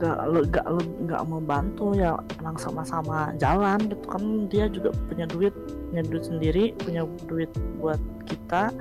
Gak 0.00 0.18
lo- 0.26 0.48
gak 0.48 0.66
lo- 0.66 0.96
gak 1.04 1.22
membantu 1.28 1.92
ya 1.92 2.16
emang 2.40 2.56
sama-sama 2.56 3.36
jalan 3.36 3.78
gitu 3.86 4.06
kan. 4.08 4.24
Dia 4.48 4.66
juga 4.72 4.90
punya 5.10 5.28
duit 5.28 5.54
punya 5.92 6.02
duit 6.08 6.24
sendiri 6.24 6.64
punya 6.80 7.02
duit 7.28 7.52
buat 7.78 8.00
kita. 8.24 8.72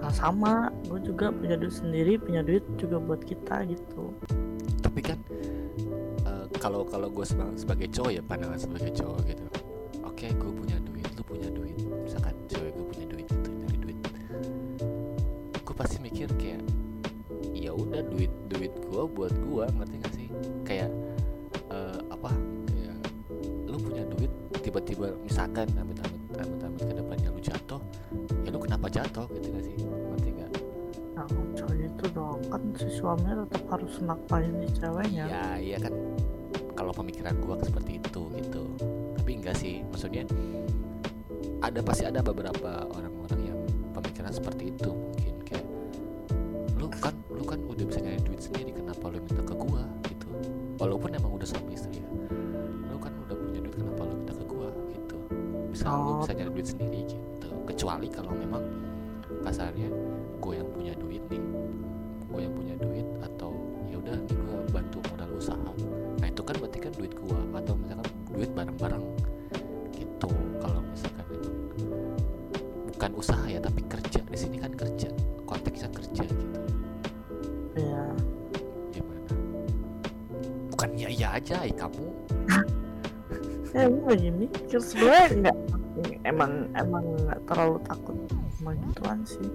Nah, 0.00 0.12
sama 0.12 0.72
gue 0.88 1.00
juga 1.04 1.30
punya 1.30 1.54
duit 1.54 1.72
sendiri 1.72 2.18
punya 2.18 2.42
duit 2.42 2.64
juga 2.76 2.98
buat 2.98 3.22
kita 3.24 3.64
gitu. 3.70 4.12
Tapi 4.82 5.00
kan 5.00 5.18
eh, 6.26 6.44
kalau 6.60 6.84
kalau 6.84 7.08
gue 7.08 7.24
sebagai 7.56 7.88
cowok 7.88 8.12
ya 8.12 8.22
pandangan 8.24 8.60
sebagai 8.60 8.92
cowok 8.92 9.20
gitu 9.24 9.46
oke 10.20 10.36
gue 10.36 10.52
punya 10.52 10.76
duit 10.84 11.08
lu 11.16 11.24
punya 11.24 11.48
duit. 11.48 11.80
Misalkan 11.80 12.36
cewek 12.44 12.76
gue 12.76 12.86
punya 12.92 13.06
duit 13.08 13.24
gitu 13.24 13.50
nyari 13.56 13.76
duit. 13.80 13.96
Gue 15.64 15.72
pasti 15.72 15.96
mikir 15.96 16.28
kayak 16.36 16.60
ya 17.56 17.72
udah 17.72 18.04
duit 18.04 18.28
duit 18.52 18.68
gue 18.68 19.02
buat 19.16 19.32
gue 19.32 19.64
ngerti 19.80 19.96
gak 20.04 20.12
sih? 20.12 20.28
Kayak 20.68 20.92
eh, 21.72 21.98
apa? 22.12 22.36
Kayak 22.68 23.00
lu 23.64 23.80
punya 23.80 24.04
duit 24.12 24.28
tiba-tiba 24.60 25.16
misalkan 25.24 25.72
amit 25.80 25.96
amit 26.04 26.20
amit 26.36 26.60
amit 26.68 26.82
ke 26.84 26.92
depannya 27.00 27.32
lu 27.32 27.40
jatuh 27.40 27.80
ya 28.44 28.52
lu 28.52 28.60
kenapa 28.60 28.92
jatuh? 28.92 29.24
Gitu 29.24 29.56
gak 29.56 29.64
sih? 29.64 29.76
Ngerti 29.88 30.28
gak 30.36 30.50
nah 31.16 31.24
cowok 31.32 31.80
itu 31.80 32.04
dong. 32.12 32.44
Kan 32.52 32.62
si 32.76 32.92
suaminya 32.92 33.48
tetap 33.48 33.64
harus 33.72 33.96
nakpain 34.04 34.52
si 34.52 34.68
ceweknya? 34.84 35.24
Ya 35.24 35.44
iya 35.56 35.78
kan. 35.80 35.96
Kalau 36.76 36.92
pemikiran 36.92 37.40
gua 37.40 37.56
seperti 37.64 37.96
itu 37.96 38.28
gitu 38.36 38.68
tapi 39.30 39.46
enggak 39.46 39.62
sih 39.62 39.78
maksudnya 39.86 40.26
ada 41.62 41.78
pasti 41.86 42.02
ada 42.02 42.18
beberapa 42.18 42.82
orang-orang 42.90 43.54
yang 43.54 43.58
pemikiran 43.94 44.34
seperti 44.34 44.74
itu 44.74 44.90
mungkin. 44.90 45.38
Kayak 45.46 45.70
lu 46.74 46.90
kan 46.90 47.14
lu 47.30 47.46
kan 47.46 47.62
udah 47.62 47.84
bisa 47.86 48.02
nyari 48.02 48.18
duit 48.26 48.42
sendiri 48.42 48.74
kenapa 48.74 49.06
lu 49.06 49.22
minta 49.22 49.38
ke 49.46 49.54
gua? 49.54 49.86
Gitu. 50.10 50.26
Walaupun 50.82 51.14
emang 51.14 51.38
udah 51.38 51.46
suami 51.46 51.78
istri 51.78 52.02
ya. 52.02 52.10
Lu 52.90 52.98
kan 52.98 53.14
udah 53.22 53.38
punya 53.38 53.62
duit 53.62 53.78
kenapa 53.78 54.02
lu 54.02 54.18
minta 54.18 54.34
ke 54.34 54.44
gua? 54.50 54.66
Gitu. 54.90 55.16
Bisa 55.78 55.84
lu 55.94 56.10
Oh. 56.10 56.18
bisa 56.26 56.32
nyari 56.34 56.50
duit 56.50 56.66
sendiri 56.66 57.00
gitu. 57.06 57.48
Kecuali 57.70 58.10
kalau 58.10 58.34
memang 58.34 58.66
kasarnya 59.46 59.94
gue 60.42 60.54
yang 60.58 60.66
punya 60.74 60.92
duit 60.98 61.22
nih. 61.30 61.44
Gue 62.26 62.50
yang 62.50 62.54
punya 62.58 62.69
lagi 84.10 84.28
mikir. 84.34 84.78
Sebenarnya 84.82 85.26
nggak 85.38 85.56
emang 86.26 86.52
emang 86.74 87.04
nggak 87.26 87.40
terlalu 87.46 87.78
takut 87.86 88.16
sama 88.58 88.72
gituan 88.76 89.18
sih. 89.24 89.48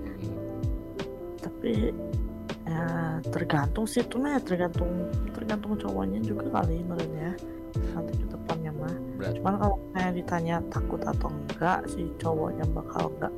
Tapi 1.43 1.91
ya 2.65 3.19
tergantung 3.29 3.85
sih. 3.85 4.01
Itu 4.01 4.17
mah 4.17 4.37
ya 4.37 4.41
tergantung 4.41 5.11
tergantung 5.35 5.77
cowoknya 5.77 6.19
juga 6.23 6.49
kali 6.49 6.81
sebenarnya 6.81 7.31
nanti 7.91 8.13
ke 8.15 8.25
depannya 8.31 8.71
mah. 8.71 8.95
Berarti 9.19 9.37
cuman 9.43 9.55
kalau 9.59 9.77
saya 9.91 10.09
ditanya 10.15 10.55
takut 10.71 11.01
atau 11.03 11.29
enggak 11.29 11.79
si 11.91 12.07
cowoknya 12.17 12.65
bakal 12.71 13.11
enggak 13.19 13.33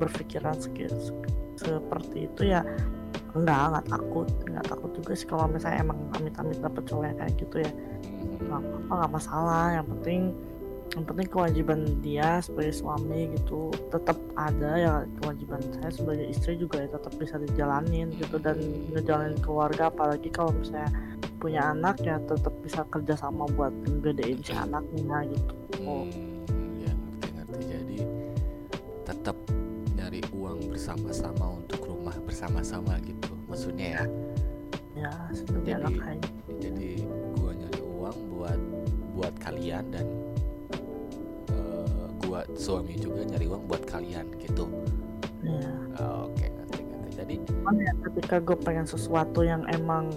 berpikiran 0.00 0.56
se- 0.60 0.72
seperti 1.60 2.24
itu 2.28 2.42
ya 2.56 2.64
enggak 3.34 3.60
enggak 3.70 3.86
takut 3.88 4.28
enggak 4.46 4.66
takut 4.66 4.90
juga 4.96 5.12
sih 5.14 5.26
kalau 5.28 5.46
misalnya 5.50 5.78
emang 5.84 5.98
amit-amit 6.18 6.58
dapet 6.58 6.82
cowok 6.86 7.04
yang 7.06 7.18
kayak 7.18 7.34
gitu 7.38 7.56
ya. 7.62 7.72
Nggak 8.40 8.60
apa-apa 8.60 8.92
nggak 8.98 9.12
masalah. 9.12 9.64
Yang 9.78 9.86
penting 9.96 10.22
yang 10.90 11.06
penting 11.06 11.28
kewajiban 11.30 11.80
dia 12.02 12.42
sebagai 12.42 12.74
suami 12.74 13.30
gitu 13.38 13.70
tetap 13.94 14.18
ada 14.34 14.70
ya 14.74 14.94
kewajiban 15.22 15.62
saya 15.78 15.90
sebagai 15.94 16.26
istri 16.26 16.58
juga 16.58 16.82
ya 16.82 16.90
tetap 16.90 17.14
bisa 17.14 17.38
dijalanin 17.38 18.10
gitu 18.18 18.36
dan 18.42 18.58
ngejalanin 18.90 19.38
keluarga. 19.38 19.86
Apalagi 19.90 20.28
kalau 20.34 20.50
misalnya 20.50 20.90
punya 21.40 21.72
anak 21.72 21.96
ya 22.04 22.20
tetap 22.26 22.52
bisa 22.60 22.84
kerja 22.92 23.16
sama 23.16 23.48
buat 23.56 23.72
ngegedein 23.86 24.44
si 24.44 24.52
anaknya 24.52 25.24
gitu. 25.30 25.54
Oh, 25.88 26.04
Hmm, 26.04 26.84
ya 26.84 26.92
ngerti 26.92 27.28
ngerti. 27.32 27.60
Jadi 27.64 27.98
tetap 29.08 29.36
nyari 29.96 30.20
uang 30.36 30.68
bersama-sama 30.68 31.56
untuk 31.56 31.89
bersama-sama 32.30 32.94
gitu 33.02 33.34
maksudnya 33.50 33.86
ya. 33.98 34.04
Ya 34.94 35.12
Jadi- 35.66 35.74
anak 35.74 36.22
jadi 36.62 36.88
gua 37.34 37.50
nyari 37.52 37.80
uang 37.82 38.18
buat 38.30 38.60
buat 39.18 39.34
kalian 39.42 39.84
dan 39.90 40.06
eh, 41.50 42.06
gua 42.22 42.46
suami 42.54 42.94
juga 42.94 43.26
nyari 43.26 43.50
uang 43.50 43.66
buat 43.66 43.82
kalian 43.84 44.30
gitu. 44.38 44.70
Ya 45.42 45.74
Ah, 45.98 46.30
oke 46.30 46.46
ngerti 46.46 46.80
ngerti. 46.80 47.10
Jadi 47.18 47.34
cuman 47.44 47.74
ya 47.76 47.92
ketika 48.06 48.36
gue 48.38 48.56
pengen 48.56 48.86
sesuatu 48.86 49.42
yang 49.42 49.66
emang 49.68 50.08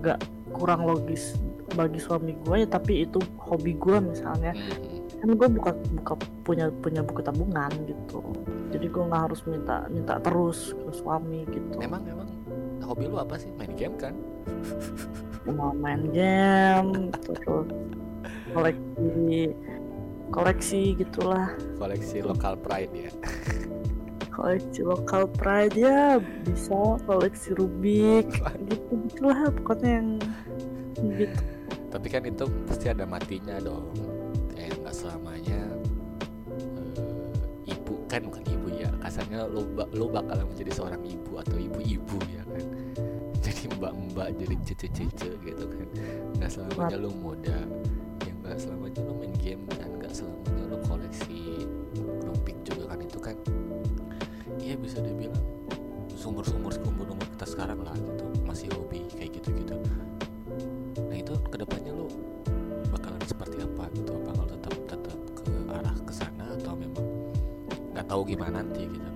nggak 0.00 0.18
kurang 0.50 0.82
logis 0.82 1.36
bagi 1.76 2.00
suami 2.00 2.32
gue 2.40 2.64
ya 2.64 2.68
tapi 2.68 3.04
itu 3.04 3.20
hobi 3.36 3.76
gue 3.76 3.98
misalnya. 4.00 4.56
Hmm, 4.56 4.97
kan 5.18 5.34
gue 5.34 5.48
buka 5.50 5.70
buka 5.98 6.12
punya 6.46 6.70
punya 6.78 7.02
buku 7.02 7.20
tabungan 7.26 7.70
gitu. 7.90 8.22
Jadi 8.70 8.86
gue 8.86 9.02
nggak 9.02 9.22
harus 9.30 9.40
minta 9.50 9.84
minta 9.90 10.14
terus 10.22 10.72
ke 10.78 10.90
suami 10.94 11.42
gitu. 11.50 11.82
Emang 11.82 12.06
emang. 12.06 12.28
Hobi 12.86 13.04
lu 13.04 13.20
apa 13.20 13.36
sih? 13.36 13.52
Main 13.58 13.74
game 13.76 13.96
kan? 14.00 14.14
Mau 15.44 15.74
main 15.76 16.08
game 16.14 17.12
terus 17.12 17.68
koleksi 18.54 19.52
koleksi 20.32 20.80
gitulah. 20.96 21.52
Koleksi 21.76 22.24
lokal 22.24 22.56
pride 22.56 22.94
ya. 22.94 23.12
Koleksi 24.32 24.80
lokal 24.86 25.26
pride 25.34 25.76
ya 25.76 26.22
bisa. 26.46 26.96
Koleksi 27.04 27.58
rubik 27.58 28.30
gitu 28.70 28.92
gitulah 29.10 29.50
pokoknya 29.50 29.90
yang 30.00 30.08
gitu. 31.18 31.40
Tapi 31.88 32.06
kan 32.12 32.22
itu 32.24 32.44
pasti 32.68 32.86
ada 32.92 33.08
matinya 33.08 33.56
dong 33.60 34.07
kayak 34.68 34.84
nggak 34.84 34.96
selamanya 35.00 35.60
eh, 36.52 37.72
ibu 37.72 38.04
kan 38.04 38.20
bukan 38.28 38.44
ibu 38.44 38.68
ya 38.76 38.92
kasarnya 39.00 39.48
lo 39.48 39.64
lo 39.96 40.06
bakalan 40.12 40.44
menjadi 40.44 40.76
seorang 40.76 41.00
ibu 41.08 41.40
atau 41.40 41.56
ibu-ibu 41.56 42.18
ya 42.28 42.44
kan. 42.44 42.64
Jadi 43.48 43.64
mbak-mbak 43.80 44.36
jadi 44.36 44.54
cece-cece 44.60 45.40
gitu 45.40 45.64
kan. 45.72 45.88
Nggak 46.36 46.50
selamanya 46.52 46.96
lo 47.00 47.08
muda 47.16 47.64
ya 48.28 48.32
nggak 48.44 48.60
selamanya 48.60 49.00
lo 49.08 49.12
main 49.16 49.32
game 49.40 49.64
dan 49.72 49.88
nggak 49.96 50.12
selamanya 50.12 50.64
lo 50.68 50.76
koleksi 50.84 51.64
rubik 52.28 52.60
juga 52.60 52.92
kan 52.92 53.00
itu 53.00 53.18
kan 53.24 53.36
iya 54.60 54.76
bisa 54.76 55.00
dibilang 55.00 55.40
sumur-sumur 56.12 56.76
seumur 56.76 57.08
umur 57.08 57.24
kita 57.40 57.46
sekarang 57.48 57.80
lah 57.80 57.96
gitu 57.96 58.26
masih 58.44 58.68
hobi 58.76 59.08
kayak 59.16 59.32
gitu-gitu. 59.40 59.80
Nah 61.08 61.16
itu 61.16 61.32
ke 61.48 61.56
depannya 61.56 61.87
gimana 68.24 68.64
nanti 68.64 68.88
gitu. 68.88 69.08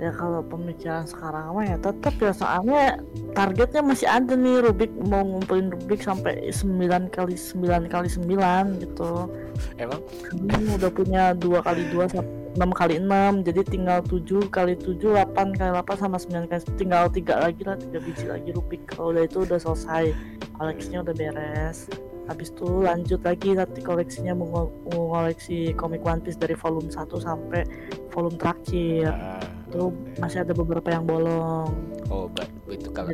Ya 0.00 0.16
kalau 0.16 0.40
pemikiran 0.40 1.04
sekarang 1.04 1.52
mah 1.52 1.64
ya 1.68 1.76
tetap 1.76 2.16
ya 2.16 2.32
soalnya 2.32 3.04
targetnya 3.36 3.84
masih 3.84 4.08
ada 4.08 4.32
nih 4.32 4.64
Rubik 4.64 4.88
mau 4.96 5.20
ngumpulin 5.20 5.68
Rubik 5.68 6.00
sampai 6.00 6.48
9 6.48 7.12
kali 7.12 7.36
9 7.36 7.84
kali 7.92 8.08
9 8.08 8.80
gitu. 8.80 9.28
Emang? 9.76 10.00
Ini 10.40 10.80
udah 10.80 10.88
punya 10.88 11.36
dua 11.36 11.60
kali 11.60 11.84
dua 11.92 12.08
enam 12.56 12.72
kali 12.72 12.96
enam 12.96 13.44
jadi 13.44 13.60
tinggal 13.60 14.00
7 14.08 14.48
kali 14.48 14.72
7 14.80 14.96
8 15.04 15.60
kali 15.60 15.68
8 15.68 15.84
sama 16.00 16.16
9 16.16 16.48
kali 16.48 16.60
tinggal 16.80 17.04
tiga 17.12 17.36
lagi 17.36 17.60
lah 17.68 17.76
tiga 17.76 18.00
biji 18.00 18.24
lagi 18.24 18.56
Rubik. 18.56 18.88
Kalau 18.88 19.12
udah 19.12 19.28
itu 19.28 19.44
udah 19.44 19.60
selesai 19.60 20.16
koleksinya 20.56 21.04
udah 21.04 21.12
beres 21.12 21.92
habis 22.28 22.52
itu 22.52 22.84
lanjut 22.84 23.20
lagi 23.22 23.54
nanti 23.54 23.80
koleksinya 23.80 24.34
mau 24.34 24.70
mengoleksi 24.86 25.72
komik 25.74 26.02
One 26.02 26.22
Piece 26.22 26.38
dari 26.38 26.54
volume 26.54 26.88
1 26.88 27.08
sampai 27.18 27.62
volume 28.10 28.36
terakhir. 28.38 29.10
Ah, 29.10 29.42
itu 29.70 29.90
oke. 29.90 30.18
masih 30.18 30.38
ada 30.42 30.52
beberapa 30.54 30.88
yang 30.90 31.04
bolong. 31.06 31.70
Oh 32.10 32.26
ba- 32.30 32.46
itu 32.70 32.90
kalau 32.90 33.10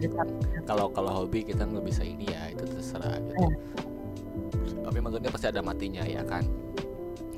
kalau 0.64 0.86
kalau 0.92 1.10
hobi 1.24 1.44
kita 1.44 1.64
nggak 1.64 1.84
bisa 1.84 2.04
ini 2.04 2.28
ya 2.28 2.52
itu 2.52 2.64
terserah 2.64 3.16
gitu. 3.20 3.36
Iya. 3.40 3.56
tapi 4.86 5.02
maksudnya 5.02 5.30
pasti 5.34 5.46
ada 5.50 5.60
matinya 5.60 6.04
ya 6.06 6.22
kan? 6.22 6.46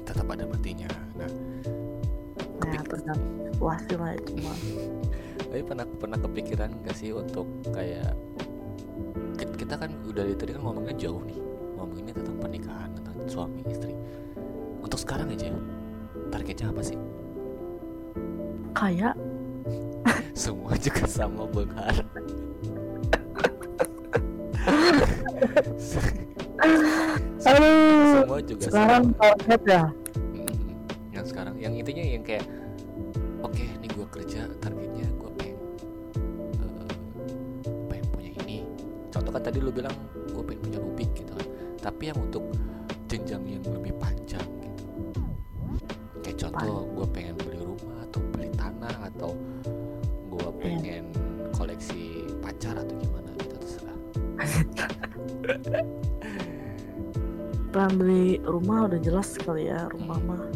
Tetap 0.04 0.28
ada 0.28 0.44
matinya. 0.44 0.88
Nah 1.16 1.30
ya 2.68 2.80
tergantung 2.84 3.48
situasi 3.48 3.92
lah 3.96 4.12
itu 4.12 4.32
mah 4.44 4.56
tapi 5.48 5.62
pernah 5.64 5.87
pernah 5.96 6.18
kepikiran 6.20 6.70
gak 6.84 6.96
sih 6.96 7.16
untuk 7.16 7.48
kayak 7.72 8.12
ki- 9.40 9.56
kita 9.56 9.80
kan 9.80 9.90
udah 10.04 10.22
dari 10.28 10.37
tadi 10.37 10.52
kan 10.52 10.60
ngomongnya 10.60 10.92
jauh 11.00 11.25
nih 11.25 11.40
ngomonginnya 11.78 12.18
tentang 12.18 12.37
pernikahan 12.42 12.90
tentang 12.99 13.14
suami 13.30 13.62
istri. 13.70 13.94
Untuk 14.82 14.99
sekarang 14.99 15.30
aja 15.30 15.54
targetnya 16.35 16.75
apa 16.75 16.82
sih? 16.82 16.99
Kayak 18.75 19.14
semua 20.42 20.75
juga 20.78 21.06
sama 21.06 21.47
benghar 21.47 22.02
aduh 27.49 28.20
semua 28.20 28.40
juga 28.44 28.66
sekarang 28.68 29.04
target 29.16 29.62
ya? 29.64 29.85
Mm-mm. 30.35 30.76
yang 31.14 31.25
sekarang 31.25 31.54
yang 31.56 31.73
intinya 31.73 32.04
yang 32.04 32.25
kayak 32.26 32.44
oke 33.40 33.64
nih 33.80 33.88
gue 33.88 34.06
kerja 34.12 34.44
targetnya 34.61 35.06
gue 35.08 35.30
pengen 35.40 35.56
eh, 36.61 36.92
pengen 37.88 38.06
punya 38.12 38.30
ini. 38.44 38.68
Contoh 39.08 39.32
kan 39.32 39.42
tadi 39.42 39.58
lu 39.62 39.73
bilang 39.73 39.94
gue 40.28 40.42
pengen 40.44 40.61
punya 40.61 40.78
Rubik 40.82 41.11
gitu 41.16 41.27
tapi 41.78 42.11
yang 42.11 42.18
untuk 42.18 42.44
jenjang 43.08 43.42
yang 43.47 43.64
lebih 43.64 43.94
panjang 43.97 44.44
gitu 44.61 44.85
kayak 46.20 46.37
contoh 46.37 46.85
gue 46.92 47.06
pengen 47.14 47.35
beli 47.40 47.61
rumah 47.62 48.04
atau 48.04 48.20
beli 48.35 48.50
tanah 48.52 48.94
atau 49.08 49.32
gue 50.28 50.49
pengen 50.61 51.08
koleksi 51.56 52.28
pacar 52.38 52.78
atau 52.78 52.94
gimana 52.94 53.30
gitu 53.42 53.54
terserah. 53.58 53.99
Pengen 57.75 57.92
beli 57.99 58.38
rumah 58.47 58.87
udah 58.87 59.00
jelas 59.02 59.35
sekali 59.35 59.66
ya 59.66 59.90
rumah 59.90 60.18
mah. 60.23 60.47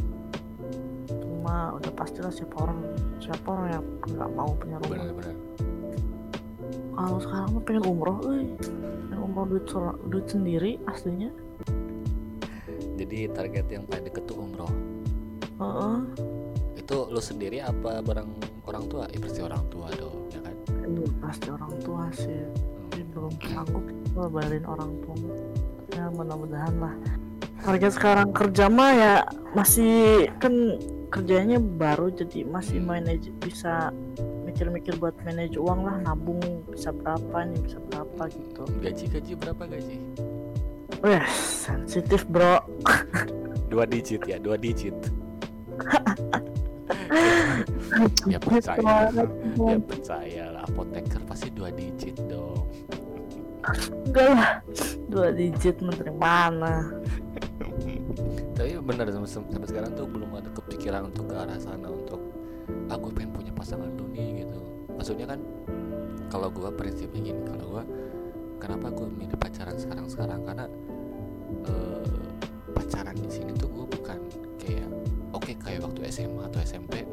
Rumah 1.11 1.77
udah 1.81 1.93
pastilah 1.99 2.31
siapa 2.31 2.55
orang 2.63 2.81
siapa 3.19 3.47
orang 3.51 3.69
yang 3.81 3.85
nggak 4.15 4.31
mau 4.37 4.51
punya 4.55 4.79
rumah. 4.87 5.11
Kalau 6.93 7.19
sekarang 7.19 7.49
mah 7.57 7.63
pengen 7.67 7.85
umroh 7.89 8.19
euy 8.23 8.47
umroh 9.33 9.49
duit 9.49 9.65
duit 10.13 10.27
sendiri 10.29 10.77
aslinya. 10.85 11.33
Jadi 13.01 13.33
target 13.33 13.67
yang 13.73 13.89
paling 13.89 14.05
deket 14.13 14.29
tuh 14.29 14.37
umroh. 14.45 14.69
Heeh. 15.57 15.97
itu 16.77 17.09
lu 17.09 17.23
sendiri 17.23 17.65
apa 17.65 18.05
bareng 18.05 18.29
orang 18.69 18.85
tua? 18.93 19.09
Ya 19.09 19.19
pasti 19.25 19.41
orang 19.41 19.65
tua 19.73 19.89
dong 19.97 20.29
ya 20.29 20.41
kan? 20.45 20.57
Iya, 20.85 21.09
pasti 21.25 21.49
orang 21.49 21.73
tua 21.81 22.05
sih. 22.13 22.45
Tapi 22.93 23.01
belum 23.17 23.33
sanggup 23.49 23.85
gua 24.13 24.27
bayarin 24.29 24.67
orang 24.69 24.93
tua. 25.01 25.17
Ya 25.97 26.13
mudah-mudahan 26.13 26.75
lah. 26.77 26.95
Target 27.65 27.93
sekarang 27.97 28.29
kerja 28.37 28.69
mah 28.69 28.93
ya 28.93 29.15
masih 29.57 30.29
kan 30.43 30.77
kerjanya 31.09 31.63
baru 31.63 32.11
jadi 32.13 32.45
masih 32.45 32.83
manage 32.83 33.31
bisa 33.41 33.95
mikir-mikir 34.49 34.97
buat 35.01 35.15
manage 35.23 35.57
uang 35.57 35.85
lah 35.85 35.97
nabung 36.03 36.41
bisa 36.69 36.91
berapa 36.93 37.47
nih 37.47 37.61
bisa 37.63 37.79
berapa 38.13 38.29
gitu. 38.29 38.63
Gaji 38.85 39.05
gaji 39.09 39.33
berapa 39.41 39.65
gaji 39.65 39.97
Wah 41.01 41.25
sensitif 41.33 42.29
bro. 42.29 42.61
Dua 43.73 43.89
digit 43.89 44.21
ya 44.29 44.37
dua 44.37 44.61
digit. 44.61 44.93
Ya 48.25 48.41
percaya 48.41 49.13
ya 49.13 49.77
percaya 49.85 50.45
lah. 50.49 50.65
Apoteker 50.65 51.21
pasti 51.29 51.53
dua 51.53 51.69
digit 51.73 52.17
dong. 52.25 52.69
Enggak 54.09 54.29
lah. 54.33 54.53
Dua 55.13 55.29
digit 55.33 55.77
menteri 55.85 56.13
mana? 56.13 56.89
Tapi 58.57 58.81
bener 58.81 59.13
sampai, 59.13 59.29
sampai 59.29 59.69
sekarang 59.69 59.93
tuh 59.93 60.09
belum 60.09 60.37
ada 60.37 60.49
kepikiran 60.57 61.13
untuk 61.13 61.33
ke 61.33 61.37
arah 61.37 61.61
sana 61.61 61.89
untuk 61.89 62.21
aku 62.89 63.13
pengen 63.13 63.33
punya 63.37 63.53
pasangan 63.53 63.93
dulu 63.93 64.09
nih 64.13 64.45
gitu. 64.45 64.61
Maksudnya 64.97 65.27
kan 65.37 65.41
kalau 66.33 66.49
gua 66.49 66.73
prinsipnya 66.73 67.21
gini 67.29 67.43
kalau 67.45 67.77
gua 67.77 67.85
kenapa 68.57 68.89
gua 68.89 69.13
milih 69.13 69.37
pacaran 69.37 69.77
sekarang 69.77 70.09
sekarang 70.09 70.41
karena 70.49 70.65
eh, 71.69 72.09
pacaran 72.73 73.17
di 73.21 73.29
sini 73.29 73.53
tuh 73.53 73.69
gua 73.69 73.85
bukan 73.85 74.17
kayak 74.57 74.89
oke 75.37 75.53
kayak 75.61 75.85
waktu 75.85 76.09
SMA 76.09 76.49
atau 76.49 76.61
SMP 76.65 77.05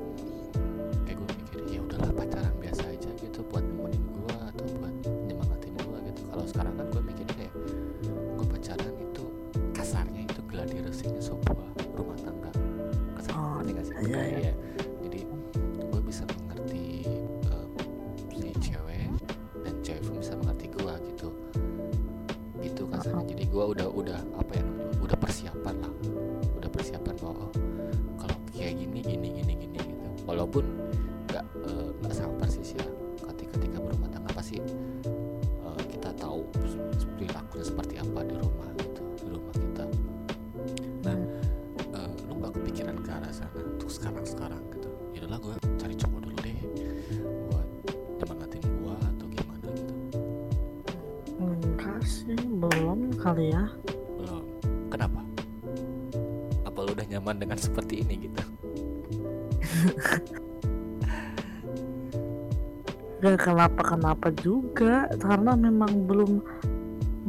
Gak 63.19 63.51
kenapa 63.51 63.81
kenapa 63.83 64.27
juga 64.39 65.11
karena 65.19 65.51
memang 65.59 66.07
belum 66.07 66.31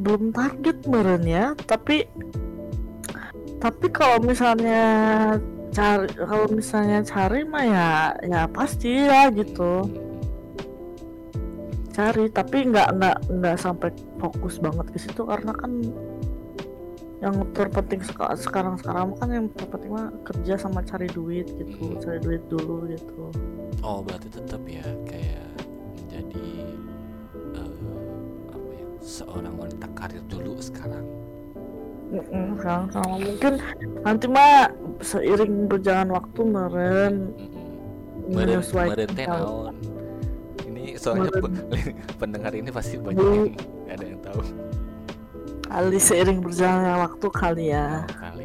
belum 0.00 0.31
target 0.31 0.87
meren 0.87 1.26
ya. 1.26 1.53
Tapi 1.66 2.07
tapi 3.61 3.87
kalau 3.92 4.22
misalnya 4.24 4.83
cari 5.70 6.09
kalau 6.16 6.46
misalnya 6.50 7.05
cari 7.05 7.42
mah 7.44 7.64
ya 7.66 7.90
ya 8.22 8.42
pasti 8.46 9.07
ya 9.07 9.29
gitu. 9.35 9.87
Cari 11.90 12.31
tapi 12.31 12.70
nggak 12.70 12.88
nggak 12.96 13.16
nggak 13.29 13.57
sampai 13.59 13.90
fokus 14.22 14.62
banget 14.62 14.87
ke 14.94 14.98
situ 14.98 15.22
karena 15.26 15.53
kan 15.53 15.74
yang 17.20 17.37
terpenting 17.53 18.00
seka- 18.00 18.33
sekarang 18.33 18.81
sekarang 18.81 19.12
kan 19.20 19.29
yang 19.29 19.46
terpenting 19.53 19.92
mah 19.92 20.09
kerja 20.24 20.57
sama 20.57 20.81
cari 20.81 21.05
duit 21.12 21.44
gitu 21.61 22.00
cari 22.00 22.16
duit 22.24 22.40
dulu 22.48 22.88
gitu. 22.88 23.29
Oh 23.85 24.00
berarti 24.00 24.33
tetap 24.33 24.64
ya 24.64 24.81
kayak 25.05 25.39
menjadi 26.20 26.52
eh, 27.56 28.52
apa 28.52 28.70
ya 28.76 28.87
seorang 29.00 29.54
wanita 29.56 29.87
karir 29.96 30.22
dulu 30.28 30.61
sekarang. 30.61 31.06
Sekarang 32.11 32.85
sama 32.92 33.16
mungkin. 33.16 33.52
Nanti 34.04 34.26
mah 34.28 34.68
seiring 35.00 35.70
berjalan 35.70 36.11
waktu 36.12 36.40
meren 36.44 37.14
meren 38.28 38.61
naon? 39.16 39.74
Ini 40.68 40.98
soalnya 41.00 41.30
Meren. 41.40 41.94
pendengar 42.20 42.52
ini 42.52 42.68
pasti 42.68 43.00
banyak 43.00 43.24
yang 43.24 43.46
ada 43.88 44.04
yang 44.04 44.20
tahu. 44.20 44.40
Kali 45.70 45.98
seiring 46.02 46.38
berjalannya 46.42 46.94
waktu 46.98 47.26
kali 47.30 47.64
ya. 47.72 48.04
Oh, 48.04 48.18
kali 48.18 48.39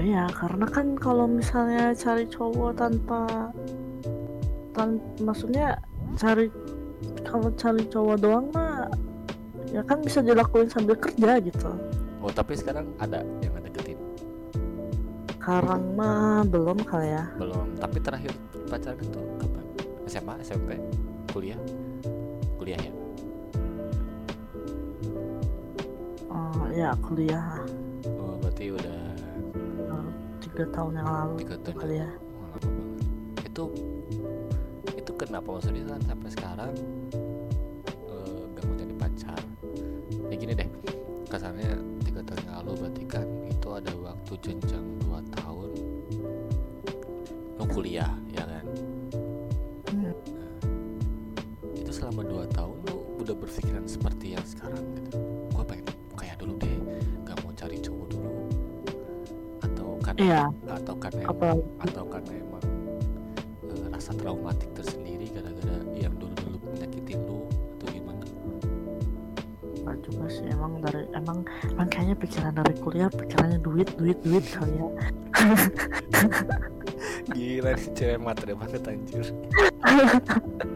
Iya, 0.00 0.24
karena 0.32 0.64
kan 0.64 0.96
kalau 0.96 1.28
misalnya 1.28 1.92
cari 1.92 2.24
cowok 2.24 2.72
tanpa 2.72 3.52
tan 4.72 4.96
maksudnya 5.20 5.76
cari 6.16 6.48
kalau 7.20 7.52
cari 7.52 7.84
cowok 7.84 8.16
doang 8.16 8.48
mah 8.56 8.88
ya 9.68 9.84
kan 9.84 10.00
bisa 10.00 10.24
dilakuin 10.24 10.72
sambil 10.72 10.96
kerja 10.96 11.36
gitu. 11.44 11.70
oh 12.24 12.32
tapi 12.32 12.56
sekarang 12.56 12.90
ada 12.96 13.22
yang 13.44 13.54
deketin 13.60 13.98
Sekarang 15.36 15.96
mah 15.96 16.44
belum 16.48 16.80
kali 16.84 17.12
ya. 17.12 17.24
belum 17.36 17.76
tapi 17.76 17.98
terakhir 18.00 18.32
pacaran 18.68 19.00
itu 19.04 19.20
kapan? 19.40 19.64
SMA 20.08 20.34
SMP 20.40 20.68
kuliah? 21.32 21.60
Kuliah 22.60 22.80
ya? 22.80 22.92
Oh, 26.30 26.64
ya 26.70 26.90
kuliah. 27.00 27.62
Oh 28.20 28.36
berarti 28.38 28.70
udah 28.74 29.09
tiga 30.50 30.66
tahun 30.74 30.92
yang 30.98 31.08
lalu 31.08 31.34
tiga 31.46 31.56
tahun 31.62 31.76
kali 31.78 31.96
ya. 32.02 32.10
Oh, 32.10 32.42
lama 32.42 32.56
banget. 32.58 33.46
Itu 33.46 33.64
itu 34.98 35.12
kenapa 35.14 35.48
maksudnya 35.54 35.84
kan 35.86 36.00
sampai 36.02 36.30
sekarang 36.34 36.72
eh, 38.10 38.42
gak 38.58 38.64
mau 38.66 38.74
jadi 38.74 38.94
pacar? 38.98 39.40
Ya 40.30 40.34
gini 40.34 40.52
deh, 40.58 40.68
kasarnya 41.30 41.78
tiga 42.02 42.20
tahun 42.26 42.40
yang 42.50 42.54
lalu 42.62 42.70
berarti 42.82 43.02
kan 43.06 43.26
itu 43.46 43.68
ada 43.70 43.92
waktu 43.94 44.32
jenjang 44.42 44.86
dua 45.06 45.22
tahun 45.38 45.70
lo 47.60 47.64
kuliah 47.70 48.10
ya 48.34 48.42
kan? 48.42 48.64
Hmm. 49.94 50.14
Itu 51.78 51.90
selama 51.94 52.26
dua 52.26 52.44
tahun 52.50 52.76
lo 52.90 52.96
udah 53.22 53.34
berpikiran 53.38 53.86
seperti 53.86 54.34
yang 54.34 54.46
sekarang 54.48 54.82
gitu. 54.98 55.19
Iya, 60.20 60.52
atau 60.68 60.94
karena 61.00 61.24
emang 61.24 61.64
atau 61.80 62.04
karena 62.04 62.32
emang 62.36 62.64
eh, 63.72 63.86
rasa 63.88 64.12
traumatik 64.12 64.68
tersendiri 64.76 65.32
gara-gara 65.32 65.80
yang 65.96 66.12
dulu-dulu 66.20 66.60
menyakitin 66.60 67.24
lu 67.24 67.48
atau 67.48 67.88
gimana? 67.88 68.24
enggak 69.80 69.96
juga 70.04 70.24
sih 70.28 70.44
emang 70.52 70.76
dari 70.84 71.08
emang 71.16 71.40
emang 71.72 71.88
kayaknya 71.88 72.16
pikiran 72.20 72.52
dari 72.52 72.74
kuliah 72.84 73.08
pikirannya 73.08 73.64
duit 73.64 73.88
duit 73.96 74.20
duit 74.20 74.44
kali 74.44 74.76
ya. 74.76 74.88
Gila 77.32 77.72
nih 77.80 77.88
cewek 77.96 78.20
matre 78.20 78.52
banget 78.52 78.84
anjir. 78.92 79.24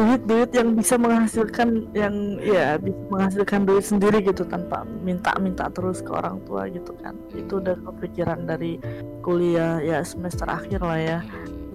duit 0.00 0.22
duit 0.24 0.50
yang 0.56 0.72
bisa 0.72 0.96
menghasilkan 0.96 1.92
yang 1.92 2.40
ya 2.40 2.80
bisa 2.80 2.96
menghasilkan 3.12 3.68
duit 3.68 3.84
sendiri 3.84 4.24
gitu 4.24 4.48
tanpa 4.48 4.88
minta 5.04 5.36
minta 5.36 5.68
terus 5.68 6.00
ke 6.00 6.08
orang 6.08 6.40
tua 6.48 6.64
gitu 6.72 6.96
kan. 7.04 7.12
Itu 7.36 7.60
udah 7.60 7.76
kepikiran 7.76 8.48
dari 8.48 8.80
kuliah 9.20 9.84
ya 9.84 10.00
semester 10.00 10.48
akhir 10.48 10.80
lah 10.80 10.96
ya. 10.96 11.18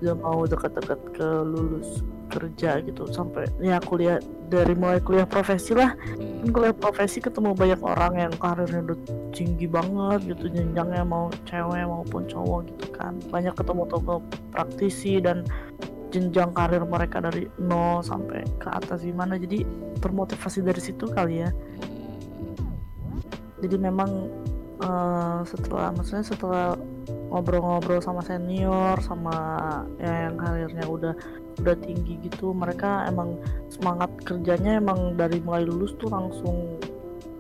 Udah 0.02 0.16
mau 0.18 0.44
deket-deket 0.50 1.00
ke 1.14 1.28
lulus 1.46 2.02
kerja 2.34 2.82
gitu. 2.82 3.06
Sampai 3.14 3.46
ya 3.62 3.78
kuliah 3.78 4.18
dari 4.50 4.74
mulai 4.74 4.98
kuliah 4.98 5.30
profesi 5.30 5.78
lah. 5.78 5.94
Kan 6.18 6.50
kuliah 6.50 6.74
profesi 6.74 7.22
ketemu 7.22 7.54
banyak 7.54 7.82
orang 7.86 8.14
yang 8.18 8.34
karirnya 8.42 8.82
udah 8.90 8.98
tinggi 9.32 9.70
banget 9.70 10.34
gitu. 10.34 10.50
Jenjangnya 10.50 11.06
mau 11.06 11.30
cewek 11.46 11.86
maupun 11.86 12.26
cowok 12.26 12.74
gitu 12.74 12.86
kan. 12.98 13.14
Banyak 13.30 13.54
ketemu 13.54 13.84
toko 13.86 14.26
praktisi 14.50 15.22
dan 15.22 15.46
jenjang 16.16 16.56
karir 16.56 16.80
mereka 16.88 17.20
dari 17.20 17.52
nol 17.60 18.00
sampai 18.00 18.48
ke 18.56 18.72
atas 18.72 19.04
gimana. 19.04 19.36
Jadi 19.36 19.68
termotivasi 20.00 20.64
dari 20.64 20.80
situ 20.80 21.12
kali 21.12 21.44
ya. 21.44 21.52
Jadi 23.60 23.76
memang 23.76 24.32
eh, 24.80 25.40
setelah 25.44 25.92
maksudnya 25.92 26.24
setelah 26.24 26.80
ngobrol-ngobrol 27.28 28.00
sama 28.00 28.24
senior 28.24 28.96
sama 29.04 29.36
ya 30.00 30.30
yang 30.32 30.40
karirnya 30.40 30.86
udah 30.88 31.14
udah 31.60 31.76
tinggi 31.84 32.20
gitu 32.28 32.52
mereka 32.56 33.08
emang 33.12 33.40
semangat 33.68 34.12
kerjanya 34.24 34.80
emang 34.80 35.20
dari 35.20 35.44
mulai 35.44 35.68
lulus 35.68 35.96
tuh 36.00 36.08
langsung 36.12 36.80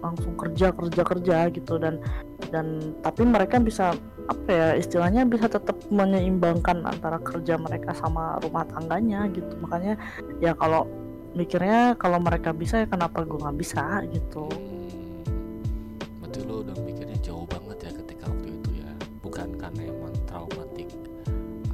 langsung 0.03 0.35
kerja 0.35 0.75
kerja 0.75 1.01
kerja 1.01 1.38
gitu. 1.55 1.79
Dan 1.79 2.03
dan 2.51 2.95
tapi 3.01 3.23
mereka 3.23 3.57
bisa 3.57 3.95
apa 4.25 4.49
ya 4.49 4.67
istilahnya 4.73 5.21
bisa 5.29 5.45
tetap 5.45 5.77
menyeimbangkan 5.93 6.81
antara 6.81 7.21
kerja 7.21 7.61
mereka 7.61 7.93
sama 7.93 8.41
rumah 8.41 8.65
tangganya 8.65 9.29
gitu 9.29 9.53
makanya 9.61 10.01
ya 10.41 10.57
kalau 10.57 10.89
mikirnya 11.38 11.93
kalau 11.99 12.17
mereka 12.17 12.49
bisa 12.55 12.81
ya 12.81 12.88
kenapa 12.89 13.21
gue 13.21 13.38
nggak 13.38 13.57
bisa 13.59 14.01
gitu 14.09 14.47
hmm. 14.49 16.23
Berarti 16.23 16.39
lu 16.41 16.63
udah 16.65 16.75
mikirnya 16.81 17.17
jauh 17.21 17.45
banget 17.45 17.77
ya 17.85 17.91
ketika 18.01 18.25
waktu 18.31 18.49
itu 18.55 18.69
ya, 18.81 18.91
bukan 19.21 19.53
karena 19.59 19.81
emang 19.93 20.15
traumatik 20.25 20.89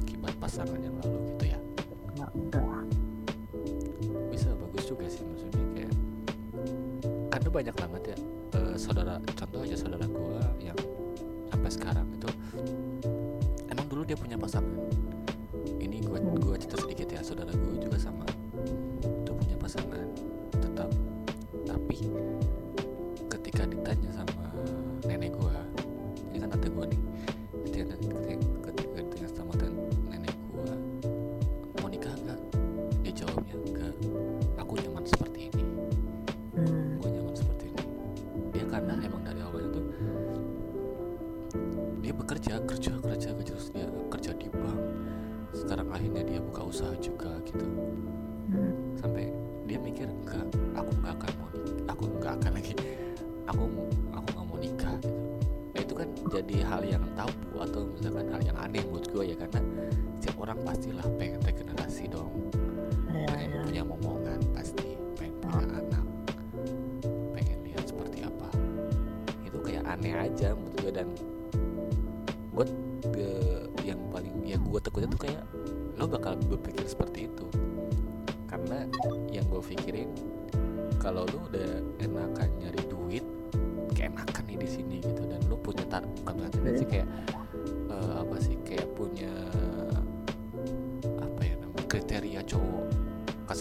akibat 0.02 0.34
pasangan 0.42 0.76
yang 0.82 0.92
lalu 1.00 1.18
gitu 1.32 1.44
ya? 1.56 1.58
nggak 2.12 2.30
enggak 2.36 2.84
Bisa 4.28 4.52
bagus 4.52 4.84
juga 4.84 5.06
sih 5.08 5.24
maksudnya 5.24 5.64
kayak 5.72 5.94
karena 7.32 7.48
banyak 7.48 7.76
banget 7.80 8.02
ya 8.12 8.18
eh, 8.60 8.74
saudara 8.76 9.16
contoh 9.24 9.60
aja 9.64 9.76
saudara 9.78 10.04
sampai 10.04 10.51
sekarang 11.72 12.06
itu 12.12 12.28
emang 13.72 13.86
dulu 13.88 14.04
dia 14.04 14.16
punya 14.18 14.36
pasangan 14.36 14.76
ini 15.80 16.04
Hmm. 16.04 16.38
gua 16.38 16.56
cerita 16.60 16.76
sedikit 16.78 17.08
ya 17.08 17.20
saudara 17.24 17.50
gua 17.56 17.76
juga 17.80 17.98
sama 17.98 18.24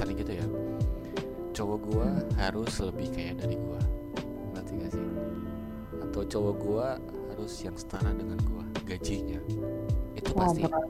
kasarnya 0.02 0.18
gitu 0.18 0.34
ya. 0.34 0.46
Cowok 1.54 1.80
gua 1.86 2.10
harus 2.42 2.74
lebih 2.82 3.14
kaya 3.14 3.38
dari 3.38 3.54
gua. 3.54 3.78
Ngerti 4.58 4.72
gak 4.82 4.92
sih? 4.98 5.06
Atau 6.02 6.22
cowok 6.26 6.56
gua 6.58 6.88
harus 7.30 7.54
yang 7.62 7.78
setara 7.78 8.10
dengan 8.10 8.42
gua 8.50 8.66
gajinya. 8.90 9.38
Itu 10.18 10.34
pasti. 10.34 10.66
berat. 10.66 10.90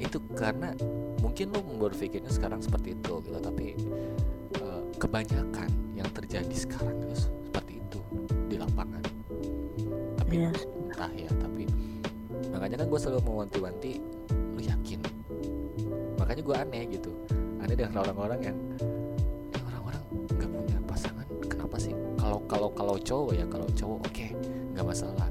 itu 0.00 0.16
karena 0.32 0.72
mungkin 1.20 1.52
lo 1.52 1.60
berpikirnya 1.60 2.32
sekarang 2.32 2.64
seperti 2.64 2.96
itu 2.96 3.20
gitu 3.20 3.36
tapi 3.36 3.76
eh, 4.56 4.82
kebanyakan 4.96 5.68
yang 5.92 6.08
terjadi 6.16 6.56
sekarang 6.56 7.04
itu 7.04 7.28
seperti 7.28 7.84
itu 7.84 8.00
di 8.48 8.56
lapangan. 8.56 9.04
Tapi 10.16 10.34
sih. 10.40 10.64
entah 10.88 11.12
ya 11.12 11.28
tapi 11.36 11.68
makanya 12.48 12.80
kan 12.80 12.86
gue 12.88 13.00
selalu 13.02 13.20
mewanti-wanti 13.28 13.92
lu 14.56 14.60
yakin? 14.64 15.04
Makanya 16.16 16.42
gue 16.48 16.56
aneh 16.56 16.82
gitu 16.96 17.12
aneh 17.70 17.86
dengan 17.86 18.02
orang-orang 18.02 18.40
yang 18.42 18.58
"Eh, 19.54 19.62
orang-orang 19.62 20.02
nggak 20.26 20.50
punya 20.50 20.78
pasangan. 20.90 21.26
Kenapa 21.46 21.76
sih? 21.78 21.94
Kalau 22.18 22.42
kalau 22.50 22.68
kalau 22.74 22.96
cowok 22.98 23.30
ya 23.38 23.46
kalau 23.46 23.68
cowok 23.70 23.98
oke 24.10 24.26
nggak 24.74 24.86
masalah 24.90 25.29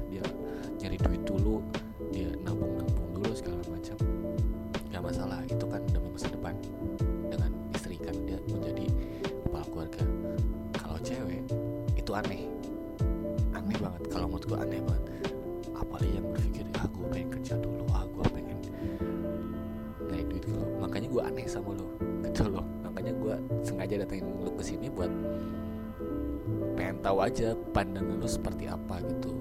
pandangan 27.80 28.20
lu 28.20 28.28
seperti 28.28 28.68
apa 28.68 29.00
gitu? 29.08 29.32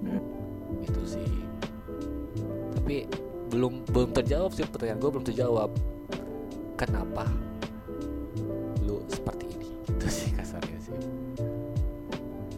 Hmm. 0.00 0.24
itu 0.80 1.02
sih. 1.04 1.28
Tapi 2.72 3.04
belum 3.52 3.84
belum 3.92 4.16
terjawab 4.16 4.56
sih 4.56 4.64
pertanyaan 4.64 5.04
gue 5.04 5.10
belum 5.12 5.26
terjawab. 5.28 5.70
Kenapa 6.80 7.28
lu 8.80 9.04
seperti 9.12 9.52
ini? 9.52 9.68
Gitu 9.84 10.08
sih 10.08 10.30
kasarnya 10.32 10.78
sih. 10.80 10.96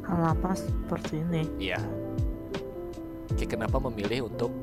Kenapa 0.07 0.55
seperti 0.55 1.27
ini? 1.27 1.43
iya. 1.59 1.83
Kayak 3.35 3.59
kenapa 3.59 3.83
memilih 3.83 4.31
untuk 4.31 4.55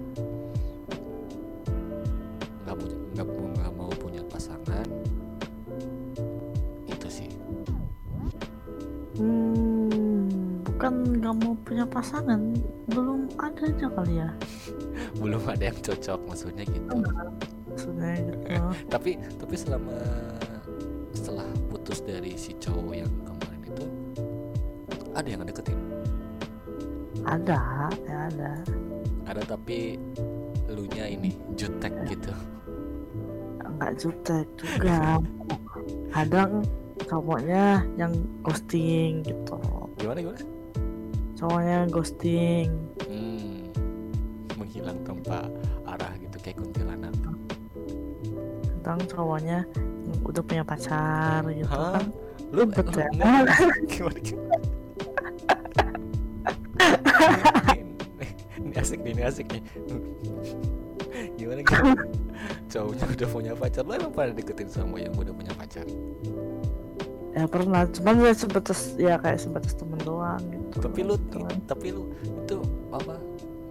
pasangan, 11.97 12.53
belum 12.93 13.25
ada 13.41 13.61
aja 13.65 13.89
kali 13.89 14.21
ya. 14.21 14.29
belum 15.21 15.41
ada 15.49 15.73
yang 15.73 15.79
cocok 15.81 16.19
maksudnya 16.29 16.61
gitu 16.69 16.93
Maksudnya 17.73 18.21
gitu. 18.21 18.53
tapi 18.93 19.17
tapi 19.41 19.55
selama 19.57 19.97
setelah 21.17 21.49
putus 21.73 22.05
dari 22.05 22.37
si 22.37 22.53
cowok 22.61 22.93
yang 22.93 23.09
kemarin 23.25 23.61
itu 23.65 23.85
ada 25.17 25.25
yang 25.25 25.41
deketin 25.41 25.79
Ada, 27.25 27.89
ya 28.05 28.17
ada. 28.29 28.53
ada 29.25 29.41
tapi 29.49 29.97
lu 30.69 30.85
nya 30.93 31.09
ini 31.09 31.33
jutek 31.57 31.93
gitu 32.05 32.29
Nggak 33.77 33.93
jutek 34.01 34.45
juga. 34.57 35.21
Kadang 36.09 36.65
cowoknya 37.05 37.85
yang 37.93 38.09
ghosting 38.41 39.21
gitu. 39.21 39.57
gimana 40.01 40.17
gimana 40.25 40.56
Cowoknya 41.37 41.85
ghosting. 41.93 42.73
hmm, 43.05 43.69
menghilang 44.57 44.97
tanpa 45.05 45.45
arah 45.85 46.13
gitu 46.17 46.37
kayak 46.41 46.57
kuntilanak 46.57 47.13
Kadang 48.81 49.05
cowoknya 49.05 49.61
udah 50.23 50.43
punya 50.43 50.63
pacar 50.63 51.43
gitu 51.51 51.67
Hah? 51.67 51.99
kan. 51.99 52.07
lu 52.47 52.63
ya. 52.63 53.07
gimana 53.91 54.19
gimana 54.23 54.47
ini, 58.63 58.73
asik 58.79 59.03
nih 59.03 59.11
ini 59.11 59.23
asik 59.27 59.47
nih 59.51 59.63
gimana 61.35 61.59
gimana 61.67 62.03
cowoknya 62.71 63.05
udah 63.11 63.27
punya 63.27 63.51
pacar 63.57 63.83
lu 63.83 63.93
emang 63.99 64.13
pada 64.15 64.31
deketin 64.31 64.71
sama 64.71 64.95
yang 65.03 65.11
udah 65.19 65.33
punya 65.35 65.51
pacar 65.59 65.83
Ya 67.37 67.45
pernah, 67.45 67.85
cuman 67.85 68.25
ya 68.25 68.33
sebatas 68.33 68.97
ya 68.97 69.13
kayak 69.21 69.37
sebatas 69.37 69.77
temen 69.77 70.01
doang 70.01 70.41
gitu. 70.49 70.81
tapi 70.81 71.05
lu 71.05 71.15
Gitu. 71.21 71.37
tapi 71.69 71.87
lu 71.93 72.09
itu 72.25 72.57
apa 72.89 73.13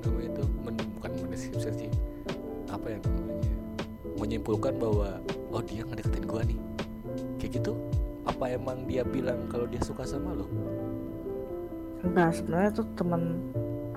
namanya 0.07 0.27
itu 0.31 0.43
men, 0.63 0.75
bukan 0.95 1.11
mendeskripsi 1.27 1.87
apa 2.71 2.87
ya 2.95 2.99
namanya 3.03 3.35
menyimpulkan 4.23 4.75
bahwa 4.79 5.19
oh 5.51 5.63
dia 5.67 5.83
ngedeketin 5.83 6.25
gua 6.31 6.47
nih 6.47 6.59
kayak 7.43 7.59
gitu 7.59 7.75
apa 8.23 8.55
emang 8.55 8.87
dia 8.87 9.03
bilang 9.03 9.51
kalau 9.51 9.67
dia 9.67 9.83
suka 9.83 10.07
sama 10.07 10.31
lo 10.31 10.47
Enggak, 12.07 12.39
sebenarnya 12.39 12.71
tuh 12.71 12.87
temen 12.95 13.23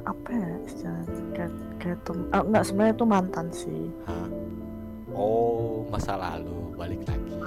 apa 0.02 0.30
ya 0.34 0.50
istilahnya 0.66 1.22
kayak 1.38 1.54
kayak 1.78 1.98
tem 2.02 2.18
ah, 2.34 2.42
enggak 2.42 2.64
sebenarnya 2.66 2.96
tuh 2.98 3.06
mantan 3.10 3.48
sih 3.54 3.84
Hah? 4.10 4.28
oh 5.14 5.86
masa 5.94 6.18
lalu 6.18 6.74
balik 6.74 7.02
lagi 7.06 7.38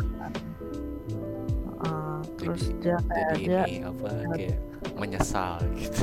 terus 2.42 2.62
Jadi- 2.74 3.06
jadi 3.06 3.34
dia 3.38 3.62
ini 3.64 3.78
apa 3.82 4.08
kayak 4.34 4.58
menyesal 4.98 5.56
gitu. 5.78 6.02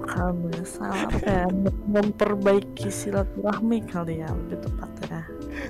Kan 0.00 0.32
menyesal 0.38 0.90
apa 0.90 1.18
ya? 1.20 1.46
Mem- 1.50 1.82
memperbaiki 1.86 2.88
silaturahmi 2.88 3.82
kali 3.84 4.22
ya 4.22 4.30
lebih 4.30 4.58
tepatnya. 4.58 5.22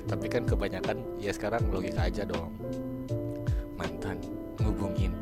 Tapi 0.05 0.25
kan 0.27 0.43
kebanyakan 0.45 0.97
ya 1.17 1.29
sekarang 1.29 1.65
logika 1.69 2.05
aja 2.05 2.23
dong. 2.23 2.53
Mantan 3.75 4.17
ngubungin 4.57 5.13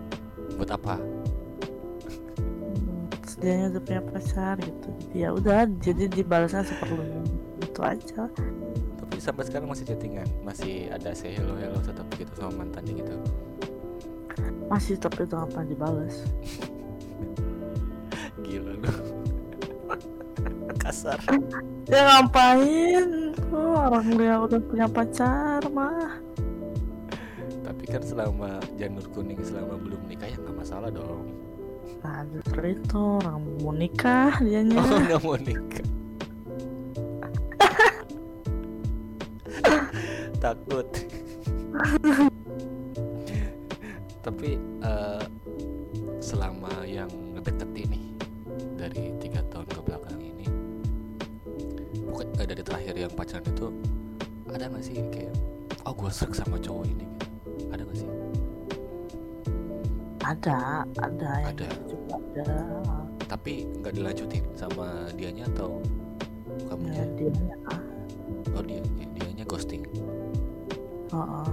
buat 0.56 0.72
apa? 0.72 1.00
Hmm, 2.40 3.08
terus 3.12 3.36
dianya 3.38 3.68
udah 3.72 3.84
punya 3.84 4.02
pacar 4.04 4.56
gitu. 4.60 4.90
Ya 5.12 5.30
udah 5.32 5.68
jadi 5.80 6.08
dibalasnya 6.08 6.64
seperlunya. 6.64 7.20
Itu 7.60 7.80
aja. 7.80 8.28
Tapi 9.00 9.16
sampai 9.20 9.44
sekarang 9.44 9.68
masih 9.68 9.84
chattingan 9.84 10.28
masih 10.44 10.88
ada 10.90 11.12
say 11.12 11.36
hello 11.36 11.56
hello 11.56 11.80
tetap 11.80 12.08
gitu 12.16 12.32
sama 12.36 12.64
mantannya 12.64 13.04
gitu 13.04 13.16
masih 14.70 14.96
tapi 15.02 15.26
udah 15.26 15.50
apa 15.50 15.66
dibalas 15.66 16.24
gila 18.50 18.74
lu. 18.82 18.90
Kasar. 20.84 21.20
Ya 21.90 22.06
ngapain? 22.06 23.34
Oh, 23.50 23.74
orang 23.90 24.14
dia 24.14 24.38
udah 24.38 24.62
punya 24.62 24.86
pacar 24.86 25.58
mah. 25.74 26.22
Tapi 27.66 27.84
kan 27.90 28.06
selama 28.06 28.62
janur 28.78 29.10
kuning 29.10 29.42
selama 29.42 29.74
belum 29.82 30.06
nikah 30.06 30.30
ya 30.30 30.38
nggak 30.38 30.54
masalah 30.54 30.94
dong. 30.94 31.34
Nah 32.06 32.22
justru 32.30 32.78
itu 32.78 33.02
orang 33.26 33.42
mau 33.42 33.74
nikah 33.74 34.38
dianya. 34.38 34.78
Oh 34.78 35.02
nggak 35.02 35.22
mau 35.26 35.34
nikah. 35.42 35.88
Takut 40.38 40.88
tapi 44.20 44.60
eh, 44.84 45.26
selama 46.20 46.84
yang 46.84 47.10
ngedeketin 47.38 47.88
nih 47.92 48.06
dari 48.76 49.04
tiga 49.24 49.40
tahun 49.48 49.68
ke 49.72 49.80
belakang 49.84 50.20
ini 50.20 50.46
bukan 52.04 52.28
eh, 52.40 52.48
dari 52.48 52.64
terakhir 52.64 52.96
yang 52.96 53.12
pacaran 53.16 53.46
itu 53.48 53.68
ada 54.50 54.66
nggak 54.68 54.84
sih 54.84 54.98
kayak 55.14 55.34
oh 55.86 55.94
gue 55.96 56.10
serak 56.12 56.36
sama 56.36 56.58
cowok 56.60 56.86
ini 56.90 57.06
gitu? 57.06 57.28
Ada 57.70 57.82
nggak 57.86 57.98
sih? 57.98 58.10
Ada 60.26 60.58
ada 61.00 61.32
Ada. 61.50 61.68
juga 61.88 62.16
ada. 62.18 62.50
Tapi 63.30 63.70
nggak 63.82 63.94
dilanjutin 63.94 64.44
sama 64.58 65.10
dianya 65.14 65.46
atau 65.54 65.80
ya 66.50 66.66
kamunya 66.70 67.04
dianya. 67.14 67.56
Oh 68.58 68.64
dia 68.66 68.82
dianya 69.16 69.46
ghosting? 69.46 69.86
Heeh. 71.10 71.50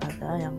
ada 0.00 0.30
yang 0.42 0.56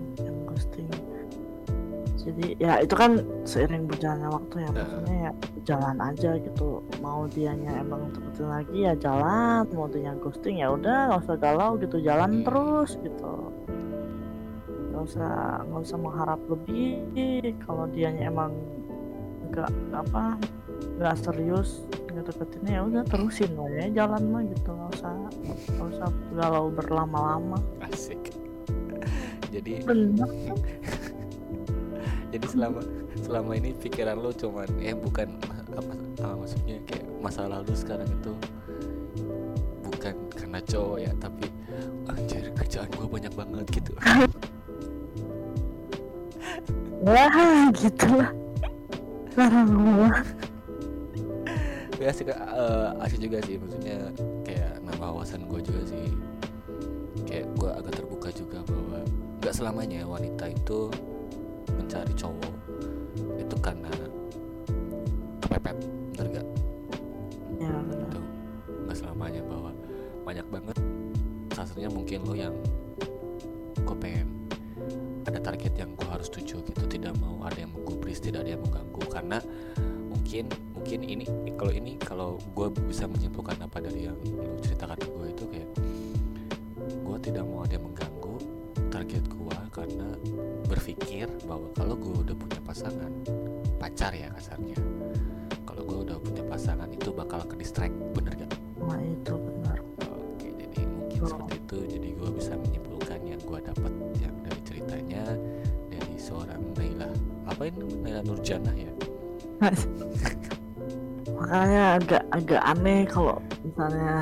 jadi 2.21 2.45
ya 2.61 2.73
itu 2.85 2.93
kan 2.93 3.25
seiring 3.49 3.89
berjalannya 3.89 4.29
waktu 4.29 4.55
ya 4.61 4.69
maksudnya 4.69 5.15
ya 5.17 5.31
jalan 5.65 5.97
aja 5.97 6.31
gitu. 6.37 6.85
Mau 7.01 7.25
dianya 7.25 7.81
emang 7.81 8.13
deketin 8.13 8.47
lagi 8.47 8.77
ya 8.85 8.93
jalan. 8.93 9.65
Mau 9.73 9.89
dia 9.89 10.13
ghosting 10.21 10.61
ya 10.61 10.69
udah 10.69 11.09
nggak 11.09 11.21
usah 11.25 11.37
galau 11.41 11.71
gitu. 11.81 11.97
Jalan 11.97 12.41
Hmm. 12.41 12.45
terus 12.45 12.91
gitu. 13.01 13.35
Nggak 14.93 15.01
usah 15.01 15.31
nggak 15.65 15.81
usah 15.81 15.97
mengharap 15.97 16.41
lebih. 16.45 17.01
Kalau 17.65 17.89
dianya 17.89 18.29
emang 18.29 18.53
nggak 19.49 19.71
apa 19.91 20.37
nggak 21.01 21.15
serius 21.17 21.83
nggak 22.11 22.23
deketinnya 22.29 22.71
ya 22.71 22.81
udah 22.87 23.03
terusin 23.09 23.51
aja 23.57 24.05
jalan 24.05 24.23
mah 24.29 24.43
gitu. 24.45 24.69
Nggak 24.69 24.91
usah 25.01 25.15
nggak 25.73 25.87
usah 25.97 26.09
galau 26.37 26.69
berlama-lama. 26.69 27.57
Asik. 27.81 28.29
Jadi 29.53 29.83
bener 29.83 30.31
jadi 32.31 32.47
selama 32.47 32.81
selama 33.27 33.51
ini 33.59 33.75
pikiran 33.75 34.15
lo 34.15 34.31
cuman 34.31 34.67
eh 34.79 34.95
bukan 34.95 35.35
apa 35.75 35.93
ah, 36.23 36.35
maksudnya 36.39 36.79
kayak 36.87 37.05
masa 37.19 37.47
lalu 37.47 37.75
sekarang 37.75 38.07
itu 38.07 38.31
bukan 39.83 40.15
karena 40.31 40.59
cowok 40.63 40.97
ya 41.03 41.11
tapi 41.19 41.45
anjir 42.07 42.43
kerjaan 42.55 42.89
gue 42.91 43.07
banyak 43.07 43.33
banget 43.35 43.65
gitu. 43.71 43.93
Wah, 47.01 47.67
gitu 47.81 48.07
lah. 48.13 48.31
Gua 49.31 50.09
ya 52.01 52.09
asik 52.09 52.33
eh, 52.33 52.89
asik 53.05 53.19
juga 53.21 53.37
sih 53.45 53.61
maksudnya 53.61 54.09
kayak 54.41 54.81
nambah 54.81 55.21
wawasan 55.21 55.45
gue 55.45 55.59
juga 55.61 55.81
sih. 55.85 56.07
Kayak 57.29 57.45
gue 57.55 57.69
agak 57.69 57.93
terbuka 58.01 58.29
juga 58.33 58.59
bahwa 58.65 59.05
nggak 59.41 59.53
selamanya 59.53 60.01
wanita 60.09 60.49
itu 60.49 60.89
mencari 61.91 62.15
cowok 62.15 62.55
itu 63.35 63.55
karena 63.59 63.91
kepepet 65.43 65.75
bener 66.15 66.27
gak 66.39 66.47
ya 67.59 67.67
benar. 67.67 67.83
gitu. 67.83 68.19
Nggak 68.87 68.95
selamanya 68.95 69.41
bahwa 69.43 69.71
banyak 70.23 70.47
banget. 70.47 70.77
Salah 71.51 71.67
satunya 71.67 71.91
mungkin 71.91 72.23
lo 72.23 72.31
yang 72.31 72.55
gue 73.75 73.97
pengen 73.99 74.47
ada 75.27 75.43
target 75.43 75.75
yang 75.75 75.91
gue 75.99 76.07
harus 76.07 76.31
tuju 76.31 76.63
gitu. 76.63 76.83
Tidak 76.87 77.11
mau 77.19 77.43
ada 77.43 77.59
yang 77.59 77.75
menggubris 77.75 78.23
tidak 78.23 78.47
ada 78.47 78.55
yang 78.55 78.63
mengganggu. 78.63 79.03
Karena 79.11 79.43
mungkin 80.07 80.47
mungkin 80.71 80.99
ini 81.03 81.27
kalau 81.59 81.75
ini 81.75 81.99
kalau 81.99 82.39
gue 82.55 82.71
bisa 82.87 83.03
menyimpulkan 83.03 83.60
dapat 103.71 103.93
yang 104.19 104.35
dari 104.43 104.61
ceritanya 104.67 105.23
dari 105.87 106.15
seorang 106.19 106.61
Naila. 106.75 107.09
Apa 107.47 107.61
ini? 107.71 107.87
Naila 108.03 108.21
Nurjana 108.27 108.71
ya? 108.75 108.91
Makanya 111.41 111.97
agak 111.97 112.23
agak 112.35 112.61
aneh 112.61 113.01
kalau 113.09 113.41
misalnya 113.65 114.17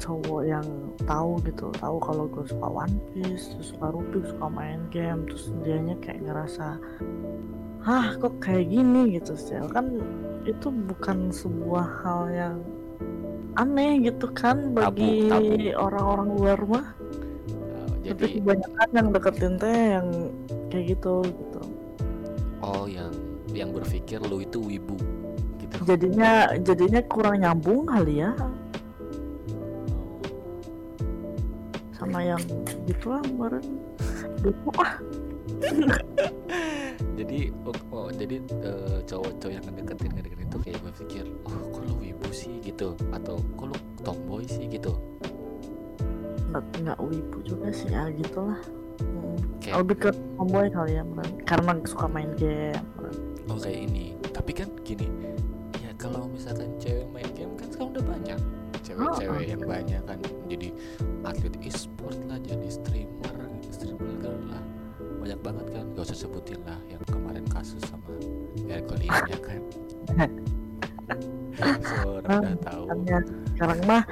cowok 0.00 0.42
yang 0.48 0.66
tahu 1.04 1.36
gitu 1.44 1.68
tahu 1.76 1.96
kalau 2.00 2.24
gue 2.30 2.44
suka 2.48 2.68
One 2.68 2.96
Piece 3.12 3.52
terus 3.52 3.76
suka 3.76 3.92
Rubik 3.92 4.24
suka 4.28 4.46
main 4.48 4.80
game 4.88 5.28
terus 5.28 5.52
dianya 5.60 5.96
kayak 6.00 6.24
ngerasa 6.24 6.80
hah 7.84 8.06
kok 8.16 8.40
kayak 8.40 8.72
gini? 8.72 9.12
gitu 9.20 9.36
sih. 9.36 9.60
Kan 9.72 10.00
itu 10.48 10.68
bukan 10.72 11.32
sebuah 11.32 11.86
hal 12.04 12.22
yang 12.32 12.56
aneh 13.60 14.00
gitu 14.04 14.26
kan 14.32 14.72
bagi 14.72 15.30
orang-orang 15.76 16.28
luar 16.36 16.60
mah 16.64 16.86
Uh, 18.14 18.20
tapi 18.22 18.30
jadi 18.30 18.38
kebanyakan 18.38 18.88
yang 18.94 19.08
deketin 19.10 19.54
teh 19.58 19.80
yang 19.98 20.06
kayak 20.70 20.84
gitu 20.94 21.14
gitu. 21.26 21.62
Oh 22.62 22.86
yang 22.86 23.10
yang 23.50 23.70
berpikir 23.74 24.22
lu 24.22 24.38
itu 24.40 24.62
wibu 24.62 24.94
gitu. 25.58 25.76
Jadinya 25.82 26.54
jadinya 26.62 27.02
kurang 27.10 27.42
nyambung 27.42 27.90
kali 27.90 28.22
ya. 28.22 28.30
Sama 31.98 32.22
yang 32.22 32.42
gitu 32.86 33.10
lah 33.10 33.22
kemarin. 33.26 33.66
Gitu 34.38 34.70
ah 34.84 34.94
jadi 37.14 37.54
oh, 37.64 37.78
oh, 37.94 38.08
jadi 38.10 38.36
eh, 38.42 38.98
cowok-cowok 39.06 39.52
yang 39.54 39.64
ngedeketin 39.70 40.10
ngedeketin 40.18 40.46
itu 40.50 40.58
kayak 40.62 40.80
berpikir 40.82 41.24
oh 41.46 41.56
kok 41.70 41.82
lu 41.86 41.94
wibu 41.98 42.28
sih? 42.30 42.62
gitu. 42.62 42.94
Atau 43.10 43.42
kok 43.58 43.66
lu 43.70 43.76
tomboy 44.02 44.46
sih? 44.46 44.66
gitu 44.70 44.94
nggak 46.60 46.98
wibu 47.02 47.38
juga 47.42 47.68
sih. 47.74 47.90
Ya 47.90 48.10
gitulah. 48.12 48.60
Hmm. 49.02 49.38
Lebih 49.64 49.96
ke 50.06 50.10
tomboy 50.38 50.70
kali 50.70 51.00
ya 51.00 51.02
karena 51.48 51.72
suka 51.82 52.06
main 52.06 52.30
game 52.38 52.78
meren. 52.94 53.16
oh 53.50 53.58
kayak 53.58 53.80
ini. 53.90 54.14
Tapi 54.30 54.52
kan 54.54 54.68
gini 54.86 55.08
ya 55.82 55.90
kalau 55.98 56.30
misalkan 56.30 56.70
cewek 56.78 57.06
main 57.10 57.26
game 57.34 57.54
kan 57.58 57.66
sekarang 57.72 57.90
udah 57.98 58.04
banyak. 58.06 58.40
Cewek-cewek 58.84 59.32
Oh, 59.32 59.40
yang 59.40 59.62
banyak 59.64 60.02
kan. 60.04 60.18
Jadi 60.46 60.68
atlet 61.24 61.56
e-sport 61.64 62.18
lah 62.28 62.36
jadi 62.44 62.68
streamer 62.68 63.36
streamer 63.72 64.12
girl 64.20 64.38
lah. 64.46 64.62
Banyak 65.24 65.40
banget 65.40 65.66
kan. 65.72 65.84
Gak 65.96 66.04
usah 66.12 66.18
sebutin 66.28 66.60
lah 66.68 66.78
yang 66.86 67.00
kemarin 67.08 67.48
kasus 67.48 67.80
sama 67.88 68.12
Hercules 68.68 69.18
ya 69.26 69.38
kan. 69.40 69.60
Udah 72.04 72.56
tahu. 72.60 72.84
Sekarang 73.54 73.80
mah 73.88 74.02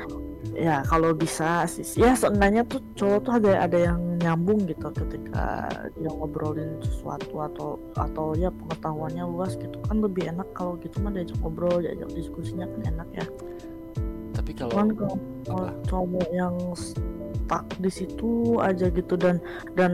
ya 0.55 0.85
kalau 0.87 1.17
bisa 1.17 1.65
sih. 1.69 1.85
Ya 1.97 2.13
seenggaknya 2.13 2.63
tuh 2.69 2.81
cowok 2.97 3.19
tuh 3.25 3.33
ada 3.41 3.53
ada 3.65 3.79
yang 3.79 4.01
nyambung 4.21 4.65
gitu 4.69 4.89
ketika 4.93 5.69
dia 5.99 6.11
ngobrolin 6.13 6.79
sesuatu 6.85 7.43
atau 7.43 7.69
atau 7.99 8.37
ya 8.39 8.53
pengetahuannya 8.53 9.25
luas 9.27 9.57
gitu. 9.57 9.77
Kan 9.89 10.05
lebih 10.05 10.31
enak 10.31 10.49
kalau 10.55 10.79
gitu 10.81 11.01
mah 11.01 11.13
diajak 11.13 11.37
ngobrol 11.41 11.83
diajak 11.83 12.09
diskusinya 12.13 12.69
kan 12.69 12.81
enak 12.97 13.09
ya. 13.17 13.27
Tapi 14.33 14.51
kalau 14.57 14.71
cuman 14.73 14.89
kalau 14.97 15.17
kalau 15.45 15.69
cowok 15.89 16.29
yang 16.33 16.55
stuck 16.77 17.67
di 17.85 17.91
situ 17.93 18.57
aja 18.65 18.89
gitu 18.89 19.15
dan 19.19 19.37
dan 19.77 19.93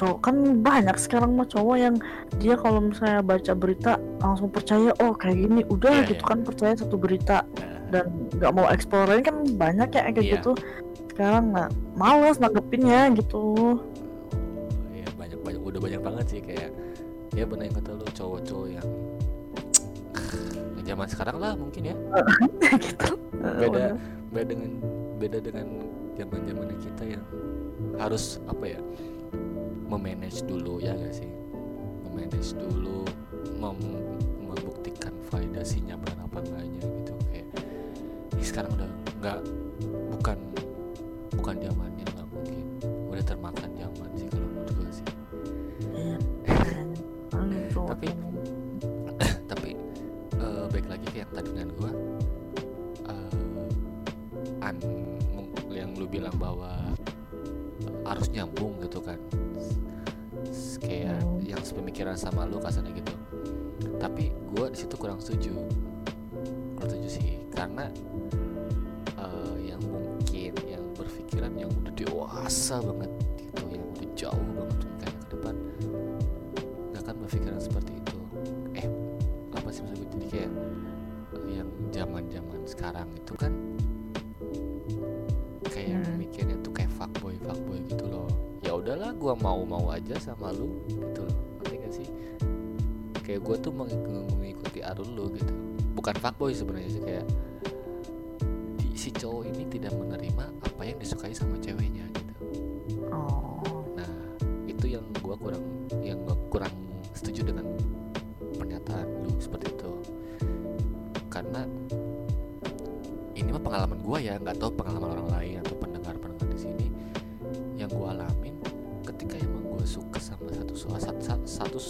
cowok 0.00 0.18
kan 0.24 0.36
banyak 0.64 0.96
sekarang 0.96 1.36
mah 1.36 1.44
cowok 1.44 1.76
yang 1.76 1.96
dia 2.40 2.56
kalau 2.56 2.80
misalnya 2.80 3.20
baca 3.20 3.52
berita 3.52 3.92
langsung 4.24 4.48
percaya 4.48 4.94
oh 5.02 5.12
kayak 5.12 5.36
gini. 5.36 5.60
Udah 5.68 6.04
Iya, 6.04 6.16
gitu 6.16 6.22
iya. 6.24 6.30
kan 6.32 6.38
percaya 6.46 6.72
satu 6.78 6.96
berita. 6.96 7.44
Nah, 7.60 7.77
dan 7.88 8.04
nggak 8.36 8.52
mau 8.52 8.66
explore 8.68 9.08
lain 9.08 9.24
kan 9.24 9.36
banyak 9.56 9.88
ya 9.90 10.02
kayak 10.06 10.18
Iya. 10.18 10.32
gitu. 10.38 10.52
Sekarang 11.10 11.50
nggak 11.50 11.70
males 11.94 12.36
nanggepinnya 12.38 13.10
gitu. 13.16 13.44
Ya 14.92 15.08
banyak 15.16 15.40
banyak 15.42 15.62
udah 15.62 15.80
banyak 15.80 16.00
banget 16.00 16.26
sih 16.28 16.40
kayak 16.40 16.70
ya 17.34 17.44
benar 17.44 17.66
yang 17.66 17.76
kata 17.76 17.90
lu 17.94 18.06
cowok-cowok 18.12 18.68
yang 18.70 18.88
zaman 20.88 21.06
sekarang 21.06 21.36
lah 21.36 21.52
mungkin 21.52 21.92
ya. 21.92 21.96
Gitu. 22.78 23.12
Beda 23.38 23.94
beda 24.28 24.44
dengan 24.44 24.72
beda 25.18 25.38
dengan 25.40 25.66
zaman 26.16 26.40
zamannya 26.44 26.76
kita 26.80 27.04
yang 27.16 27.24
harus 27.96 28.38
apa 28.44 28.64
ya 28.68 28.80
memanage 29.88 30.44
dulu 30.44 30.78
ya 30.78 30.92
gak 30.94 31.14
sih? 31.16 31.28
Memanage 32.04 32.52
dulu 32.56 33.04
mem- 33.56 34.16
membuktikan 34.42 35.12
validasinya 35.28 35.96
benar 35.96 36.24
apa 36.24 36.38
enggaknya 36.44 36.84
sekarang 38.48 38.72
udah 38.74 38.88
nggak 39.20 39.38
bukan 40.10 40.38
bukan 41.36 41.54
zamannya 41.60 42.06
lah 42.16 42.26
mungkin. 42.26 42.64
Udah 43.08 43.24
termakan 43.24 43.70
zaman 43.74 44.10
sih 44.14 44.26
kalau 44.28 44.48
menurut 44.48 44.72
gue 44.72 44.90
sih. 44.90 45.06
Iya. 45.92 46.16
Kan 47.32 47.46
Tapi- 47.92 48.08
yang- 48.08 48.26
tapi 49.50 49.70
eh, 50.34 50.64
baik 50.68 50.86
lagi 50.86 51.06
ke 51.08 51.16
yang 51.20 51.30
tadi 51.30 51.48
dengan 51.50 51.68
gua. 51.74 51.90
Eh, 53.06 54.64
an 54.64 54.76
yang 55.68 55.92
lu 55.94 56.06
bilang 56.06 56.34
bahwa 56.36 56.72
harus 58.02 58.26
nyambung 58.30 58.80
gitu 58.80 58.98
kan. 58.98 59.20
Kayak 60.78 61.20
Hmm. 61.20 61.42
yang 61.42 61.60
sepemikiran 61.60 62.14
sama 62.14 62.46
lu 62.46 62.56
kasarnya 62.58 62.94
gitu. 62.94 63.14
Tapi 63.98 64.30
gua 64.48 64.70
di 64.70 64.78
situ 64.78 64.94
kurang 64.94 65.18
setuju. 65.18 65.52
Kurang 66.74 66.88
setuju 66.88 67.08
sih. 67.10 67.28
Karena 67.50 67.90
dewasa 72.68 72.84
banget 72.84 73.10
gitu 73.40 73.62
yang 73.72 73.84
udah 73.88 74.08
jauh 74.12 74.44
banget 74.52 74.76
mungkin 74.84 75.12
ke 75.16 75.26
depan 75.32 75.54
nggak 76.92 77.00
akan 77.00 77.14
berpikiran 77.24 77.60
seperti 77.64 77.92
itu. 77.96 78.18
Eh 78.76 78.86
apa 79.56 79.68
sih 79.72 79.80
maksud 79.88 80.04
gue 80.04 80.08
jadi 80.20 80.26
kayak 80.28 80.52
eh, 81.32 81.44
yang 81.56 81.68
zaman 81.88 82.28
zaman 82.28 82.60
sekarang 82.68 83.08
itu 83.16 83.32
kan 83.40 83.52
kayak 85.64 85.96
Hmm. 85.96 86.20
mikirnya 86.20 86.60
tuh 86.60 86.72
kayak 86.76 86.92
fuckboy 86.92 87.40
fuckboy 87.40 87.80
gitu 87.88 88.04
loh. 88.04 88.28
Ya 88.60 88.76
udahlah 88.76 89.16
gua 89.16 89.32
mau 89.32 89.64
mau 89.64 89.88
aja 89.88 90.20
sama 90.20 90.52
lu 90.52 90.84
gitu 90.92 91.24
loh. 91.24 91.40
Ngerti 91.64 91.74
gak 91.80 91.92
sih? 91.96 92.08
Kayak 93.24 93.48
gua 93.48 93.56
tuh 93.56 93.72
mengik- 93.72 94.36
mengikuti 94.36 94.84
arus 94.84 95.08
lu 95.08 95.32
gitu. 95.32 95.56
Bukan 95.96 96.20
fuckboy 96.20 96.52
sebenarnya 96.52 96.90
sih 96.92 97.00
kayak 97.00 97.24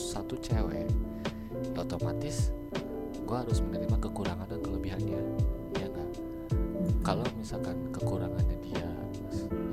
satu, 0.09 0.41
cewek, 0.41 0.89
ya 1.77 1.81
otomatis 1.85 2.49
gua 3.29 3.45
harus 3.45 3.61
menerima 3.61 4.01
kekurangan 4.01 4.49
dan 4.49 4.61
kelebihannya, 4.65 5.21
ya 5.77 5.87
nggak? 5.93 6.11
kalau 7.05 7.25
misalkan 7.37 7.77
kekurangannya 7.93 8.57
dia 8.61 8.89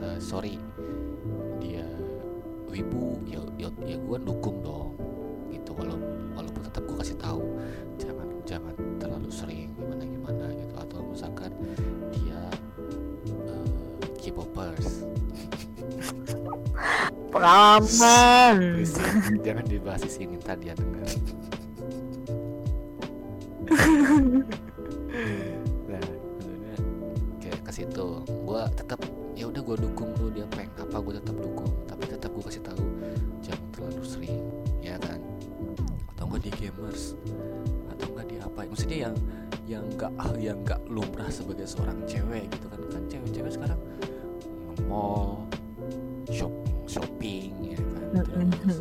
eh, 0.03 0.19
sorry 0.19 0.59
dia 1.59 1.83
wibu 2.71 3.19
ya 3.27 3.39
ya, 3.59 3.69
ya 3.83 3.97
gue 3.99 4.17
dukung 4.23 4.63
dong 4.63 4.95
gitu. 5.51 5.71
Walau 5.75 5.99
walaupun 6.35 6.61
tetap 6.63 6.83
gue 6.87 6.97
kasih 6.99 7.17
tahu 7.19 7.43
jangan 7.99 8.27
jangan 8.47 8.75
terlalu 8.99 9.29
sering 9.31 9.71
gimana 9.75 10.03
gimana 10.03 10.45
gitu. 10.55 10.73
Atau 10.79 10.99
misalkan 11.07 11.51
dia 12.15 12.39
eh, 13.51 13.67
K-popers. 14.19 15.03
Pengalaman 17.35 18.79
jangan 19.43 19.65
dibahas 19.67 19.74
di 20.03 20.11
sini 20.11 20.35
tadi 20.41 20.71
ya 20.71 20.75
dengar 20.75 21.07
nah 25.89 26.05
kayak 27.41 27.61
ke 27.65 27.71
situ. 27.73 28.07
Gue 28.45 28.61
tetap 28.77 29.01
ya 29.33 29.49
udah 29.49 29.61
gue 29.61 29.77
dukung 29.81 30.13
lu 30.21 30.29
dia 30.31 30.45
pengen 30.53 30.71
apa 30.77 31.01
gue 31.01 31.13
tetap 31.17 31.37
dukung. 31.37 31.73
Tapi 31.89 32.03
tetap 32.05 32.29
gue 32.33 32.43
kasih 32.45 32.61
tahu 32.61 32.85
jangan 33.41 33.65
terlalu 33.73 34.03
sering 34.05 34.45
ya 34.81 34.97
kan? 35.01 35.19
Atau 36.13 36.29
enggak 36.29 36.41
di 36.45 36.51
gamers 36.53 37.17
atau 37.89 38.07
enggak 38.13 38.27
di 38.29 38.37
apa. 38.41 38.59
Maksudnya 38.69 38.97
yang 39.09 39.15
yang 39.65 39.83
enggak 39.89 40.11
yang 40.37 40.57
enggak 40.61 40.81
lumrah 40.85 41.29
sebagai 41.33 41.65
seorang 41.65 42.05
cewek 42.05 42.45
gitu 42.53 42.69
kan. 42.69 42.79
Kan 42.89 43.03
cewek-cewek 43.09 43.51
sekarang 43.53 43.79
nge-mall 44.73 45.45
shop 46.29 46.53
shopping 46.85 47.73
ya 47.73 47.79
kan? 48.13 48.45
Terus 48.61 48.77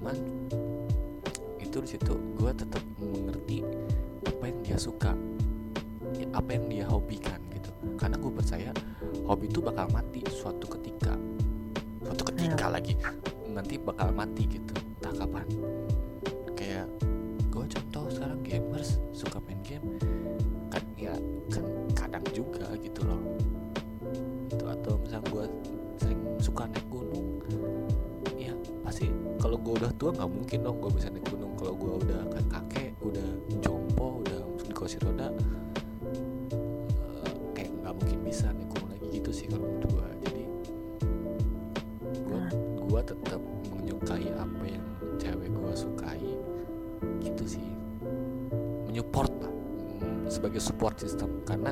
cuman 0.00 0.16
itu 1.60 1.76
di 1.84 1.88
situ 1.92 2.16
gue 2.40 2.50
tetap 2.56 2.80
mengerti 2.96 3.60
apa 4.24 4.48
yang 4.48 4.58
dia 4.64 4.78
suka 4.80 5.12
ya, 6.16 6.24
apa 6.32 6.56
yang 6.56 6.64
dia 6.72 6.84
hobikan 6.88 7.36
gitu. 7.52 7.68
Karena 8.00 8.16
gue 8.16 8.32
percaya 8.32 8.72
hobi 9.28 9.52
itu 9.52 9.60
bakal 9.60 9.92
mati 9.92 10.24
suatu 10.32 10.64
ketika 10.72 11.12
suatu 12.00 12.32
ketika 12.32 12.72
lagi 12.72 12.96
nanti 13.52 13.76
bakal 13.76 14.08
mati 14.16 14.48
gitu 14.48 14.72
entah 14.72 15.12
kapan 15.20 15.44
mungkin 30.50 30.66
dong 30.66 30.82
gue 30.82 30.90
bisa 30.98 31.06
naik 31.14 31.30
gunung 31.30 31.54
kalau 31.54 31.78
gue 31.78 32.10
udah 32.10 32.26
kan 32.26 32.42
kakek 32.50 32.90
udah 33.06 33.22
jompo 33.62 34.18
udah 34.18 34.42
di 34.66 34.74
kursi 34.74 34.98
roda. 34.98 35.30
Eh, 35.30 37.34
kayak 37.54 37.70
nggak 37.70 37.94
mungkin 37.94 38.18
bisa 38.26 38.50
naik 38.50 38.66
gunung 38.74 38.90
lagi 38.90 39.06
gitu 39.14 39.30
sih 39.30 39.46
kalau 39.46 39.70
menurut 39.70 39.94
gue 39.94 40.06
jadi 40.26 40.44
gue 42.02 42.42
gue 42.82 43.00
tetap 43.06 43.38
menyukai 43.78 44.26
apa 44.34 44.64
yang 44.66 44.82
cewek 45.22 45.54
gue 45.54 45.70
sukai. 45.70 46.34
Gitu 47.22 47.44
sih. 47.46 47.70
Menyupport 48.90 49.30
lah. 49.46 49.54
Mm, 50.02 50.26
sebagai 50.26 50.58
support 50.58 50.98
system. 50.98 51.46
Karena 51.46 51.70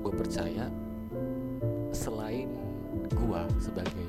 gue 0.00 0.12
percaya 0.16 0.64
selain 1.92 2.56
gue 3.12 3.42
sebagai 3.60 3.99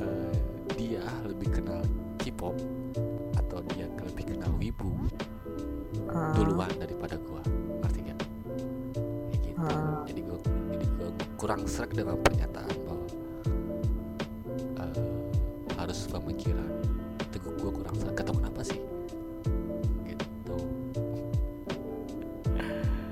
eh, 0.00 0.34
dia 0.74 1.04
lebih 1.26 1.48
kenal 1.60 1.82
K-pop 2.18 2.56
atau 3.38 3.58
dia 3.74 3.86
lebih 4.02 4.34
kenal 4.34 4.50
wibu 4.56 4.94
Ah, 6.14 6.30
duluan 6.36 6.70
daripada 6.78 7.18
gua 7.26 7.42
ngerti 7.82 8.00
gak? 8.06 8.18
Kayak 9.34 9.40
gitu. 9.42 9.62
Ah. 9.66 10.02
Jadi 10.06 10.20
gua 10.22 10.38
jadi 10.70 10.86
gua 10.94 11.10
kurang 11.38 11.66
serak 11.66 11.90
dengan 11.94 12.18
pernyataan 12.22 12.76
bahwa 12.86 13.06
eh, 14.78 14.98
harus 15.74 15.98
pemikiran 16.06 16.70
itu 17.18 17.38
gua, 17.58 17.70
kurang 17.74 17.94
serak. 17.98 18.14
Ketemu 18.14 18.38
kenapa 18.42 18.62
sih? 18.62 18.80
Gitu. 20.06 20.56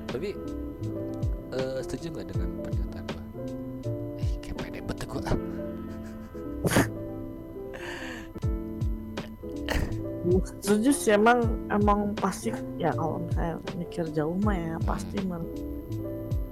Tapi 0.15 0.29
eh, 1.55 1.77
setuju 1.83 2.05
nggak 2.13 2.27
dengan 2.31 2.49
pernyataan 2.63 2.82
setuju 10.73 10.89
sih 10.89 11.13
emang 11.13 11.69
emang 11.69 12.17
pasti 12.17 12.49
ya 12.81 12.89
kalau 12.97 13.21
misalnya 13.21 13.61
mikir 13.77 14.05
jauh 14.09 14.33
mah 14.41 14.57
ya 14.57 14.75
pasti 14.81 15.21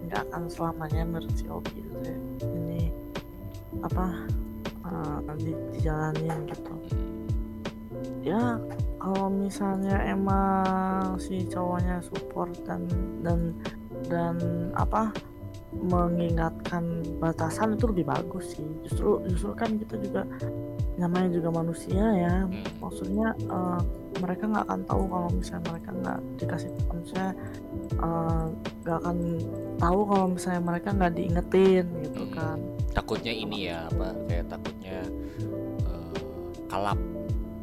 nggak 0.06 0.22
akan 0.30 0.46
selamanya 0.46 1.02
hobi 1.50 1.82
gitu 1.82 1.98
ya. 2.06 2.18
ini 2.54 2.94
apa 3.82 4.30
eh, 4.86 5.18
di, 5.42 5.52
dijalanin 5.74 6.46
gitu 6.54 6.74
ya 8.22 8.62
kalau 9.02 9.34
misalnya 9.34 9.98
emang 10.06 11.18
si 11.18 11.42
cowoknya 11.50 12.06
support 12.06 12.54
dan 12.70 12.86
dan 13.26 13.58
dan 14.06 14.38
apa 14.78 15.10
mengingatkan 15.72 16.84
batasan 17.18 17.80
itu 17.80 17.88
lebih 17.88 18.06
bagus 18.06 18.60
sih 18.60 18.68
justru 18.84 19.24
justru 19.28 19.56
kan 19.56 19.80
kita 19.80 19.96
juga 19.98 20.22
namanya 21.00 21.32
juga 21.32 21.50
manusia 21.56 22.04
ya 22.14 22.36
Hmm. 22.44 22.64
maksudnya 22.84 23.28
eh, 23.40 23.80
mereka 24.20 24.44
nggak 24.46 24.66
akan 24.68 24.82
tahu 24.86 25.04
kalau 25.08 25.30
misalnya 25.32 25.64
mereka 25.72 25.90
nggak 25.96 26.20
dikasih 26.38 26.70
misalnya 26.92 27.32
eh, 27.96 28.46
nggak 28.84 28.98
akan 29.00 29.18
tahu 29.80 30.00
kalau 30.06 30.26
misalnya 30.28 30.62
mereka 30.62 30.90
nggak 30.92 31.14
diingetin 31.16 31.86
gitu 32.04 32.24
Hmm. 32.28 32.36
kan 32.36 32.60
Takutnya 32.92 33.32
ini 33.32 33.72
ya 33.72 33.88
apa? 33.88 34.12
Kayak 34.28 34.52
takutnya 34.52 35.00
eh, 35.88 36.16
kalap 36.68 37.00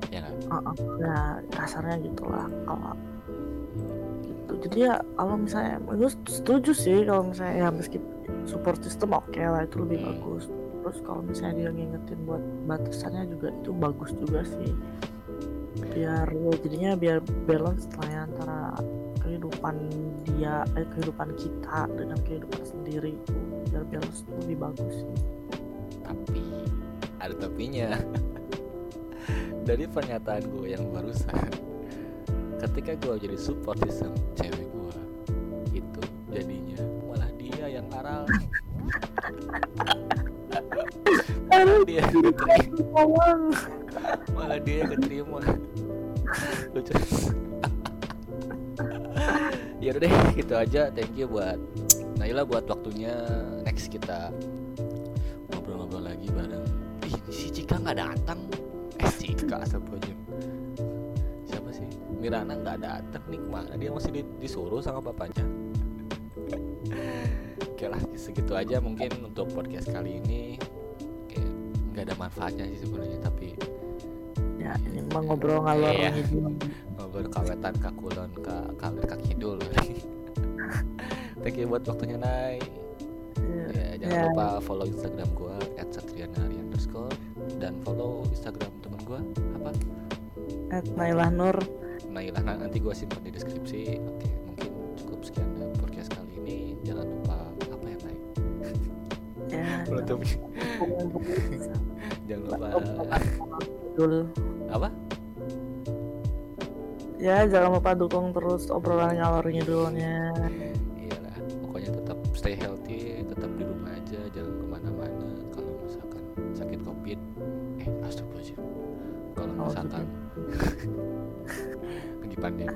ya 0.09 0.24
nggak? 0.24 0.34
Eh, 0.48 0.56
eh, 0.56 0.74
ya 1.04 1.18
kasarnya 1.52 1.96
gitulah 2.00 2.48
gitu 2.48 2.96
jadi 4.59 4.78
ya 4.90 4.94
kalau 5.14 5.34
misalnya 5.38 5.78
gue 5.82 6.11
setuju 6.26 6.70
sih 6.74 7.06
kalau 7.06 7.30
misalnya 7.30 7.54
ya 7.62 7.68
meski 7.70 7.98
support 8.44 8.80
system 8.82 9.14
oke 9.14 9.38
lah 9.38 9.64
itu 9.64 9.76
lebih 9.82 9.98
Hmm. 10.02 10.09
bagus. 10.18 10.44
Terus 10.82 10.98
kalau 11.04 11.20
misalnya 11.20 11.54
dia 11.59 11.70
ngingetin 11.74 12.18
buat 12.24 12.42
batasannya 12.64 13.28
juga 13.28 13.48
itu 13.52 13.70
bagus 13.76 14.11
juga 14.16 14.40
sih. 14.46 14.72
Biar 15.94 16.26
ya 16.32 16.52
jadinya 16.64 16.92
biar 16.96 17.18
balance 17.46 17.86
lah 18.00 18.09
ya 18.09 18.20
antara 18.24 18.59
kehidupan 19.20 19.74
dia 20.24 20.64
eh, 20.74 20.86
kehidupan 20.96 21.28
kita 21.36 21.78
dengan 21.92 22.18
kehidupan 22.24 22.62
sendiri 22.64 23.14
itu. 23.20 23.36
Biar 23.68 23.84
balance 23.84 24.24
itu 24.24 24.32
lebih 24.46 24.56
bagus 24.64 24.94
sih. 25.04 25.18
Tapi 26.02 26.42
ada 27.20 27.34
tapinya. 27.36 27.90
Dari 29.68 29.84
pernyataan 29.84 30.48
gue 30.48 30.72
yang 30.72 30.88
barusan 30.88 31.67
ketika 32.59 32.98
gue 32.98 33.14
jadi 33.28 33.36
support 33.38 33.78
system 33.86 34.11
cewek 34.34 34.66
gue 34.66 34.96
itu 35.78 36.02
jadinya 36.34 36.80
malah 37.06 37.30
dia 37.38 37.66
yang 37.78 37.86
aral. 37.94 38.26
Malah 41.48 41.80
dia 41.86 42.02
yang 42.02 42.12
keterima. 42.34 43.02
Malah 44.34 44.59
dia 44.62 44.76
yang 44.82 44.90
keterima. 44.98 45.40
Lucu. 46.74 46.92
Ya 49.78 49.94
udah 49.94 50.00
deh 50.02 50.14
gitu 50.34 50.54
aja. 50.59 50.82
Thank 50.90 51.14
you 51.14 51.30
buat 51.30 51.59
Naila 52.18 52.42
buat 52.42 52.66
waktunya. 52.66 53.14
Next 53.62 53.86
kita 53.94 54.34
ngobrol-ngobrol 55.54 56.11
lagi 56.11 56.26
bareng. 56.34 56.66
Ih 57.06 57.14
si 57.30 57.54
Cika 57.54 57.78
nggak 57.78 57.98
datang. 58.02 58.42
Eh 58.98 59.11
Cika 59.14 59.62
astagfirullahaladzim 59.62 60.67
Mirana 62.18 62.52
nggak 62.52 62.78
datang 62.78 63.24
nih 63.26 63.38
ke 63.38 63.48
mana 63.48 63.72
dia 63.74 63.90
masih 63.90 64.10
di- 64.12 64.34
disuruh 64.38 64.82
sama 64.82 64.98
bapaknya. 65.00 65.46
Oke 67.62 67.86
lah 67.86 68.00
segitu 68.12 68.52
aja 68.52 68.78
mungkin 68.78 69.10
untuk 69.22 69.50
podcast 69.50 69.86
kali 69.88 70.18
ini. 70.18 70.58
Nggak 71.94 72.02
ada 72.04 72.14
manfaatnya 72.16 72.64
sih 72.68 72.82
sebenarnya 72.82 73.18
tapi 73.20 73.54
ya 74.58 74.74
ini 74.84 75.02
mah 75.08 75.22
ngobrol 75.22 75.62
ngalor 75.62 75.94
Iya. 75.94 76.10
ngobrol 76.94 77.26
kawetan 77.28 77.74
kakulon 77.78 78.30
ka 78.42 78.66
kalir 78.74 79.06
kakidul 79.06 79.58
thank 81.42 81.54
you 81.54 81.66
buat 81.66 81.86
waktunya 81.86 82.18
Nay. 82.18 82.58
Ya, 83.70 83.94
jangan 83.96 84.14
Ya. 84.14 84.22
lupa 84.28 84.46
follow 84.60 84.84
instagram 84.84 85.30
gua 85.32 85.56
@satrianari 85.88 86.58
underscore 86.58 87.14
dan 87.56 87.78
follow 87.82 88.26
instagram 88.28 88.70
temen 88.78 89.00
gua 89.02 89.22
apa? 89.56 89.70
At 90.70 90.84
Nailah 90.92 91.30
Nur 91.30 91.56
Nailah 92.18 92.42
nah, 92.42 92.58
nanti 92.58 92.82
gua 92.82 92.90
simpan 92.90 93.22
di 93.22 93.30
deskripsi. 93.30 94.02
Oke 94.02 94.26
mungkin 94.42 94.70
cukup 94.98 95.22
sekian 95.22 95.54
podcast 95.78 96.10
kali 96.10 96.34
ini. 96.42 96.74
Jangan 96.82 97.06
lupa 97.06 97.38
apa 97.70 97.86
ya 97.86 97.98
Nay 98.02 98.16
ya 99.46 99.66
penutup 99.86 100.18
untuk 100.82 101.22
jangan 102.26 102.42
lupa. 102.42 102.66
Apa? 104.66 104.88
Ya 107.22 107.46
jangan 107.46 107.78
lupa 107.78 107.94
dukung 107.94 108.34
terus 108.34 108.66
obrolan 108.66 109.14
ngalor 109.14 109.46
ngidulnya 109.46 110.34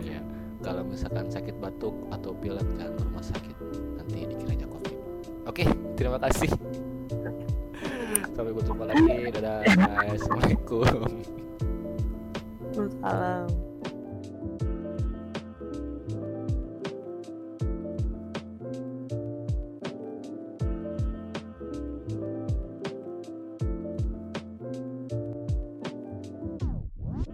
ya 0.01 0.21
kalau 0.63 0.87
misalkan 0.87 1.27
sakit 1.27 1.59
batuk 1.59 1.93
atau 2.15 2.31
pilek 2.39 2.65
jangan 2.79 2.95
ke 2.95 3.03
rumah 3.03 3.25
sakit 3.25 3.57
nanti 3.99 4.19
dikira 4.31 4.53
aja 4.55 4.67
covid. 4.71 4.95
Oke 5.51 5.65
terima 5.99 6.19
kasih. 6.23 6.51
Sampai 8.35 8.53
berjumpa 8.55 8.85
lagi. 8.89 9.29
Dadah 9.35 9.61
assalamualaikum. 10.15 11.11
Salam. 13.03 13.72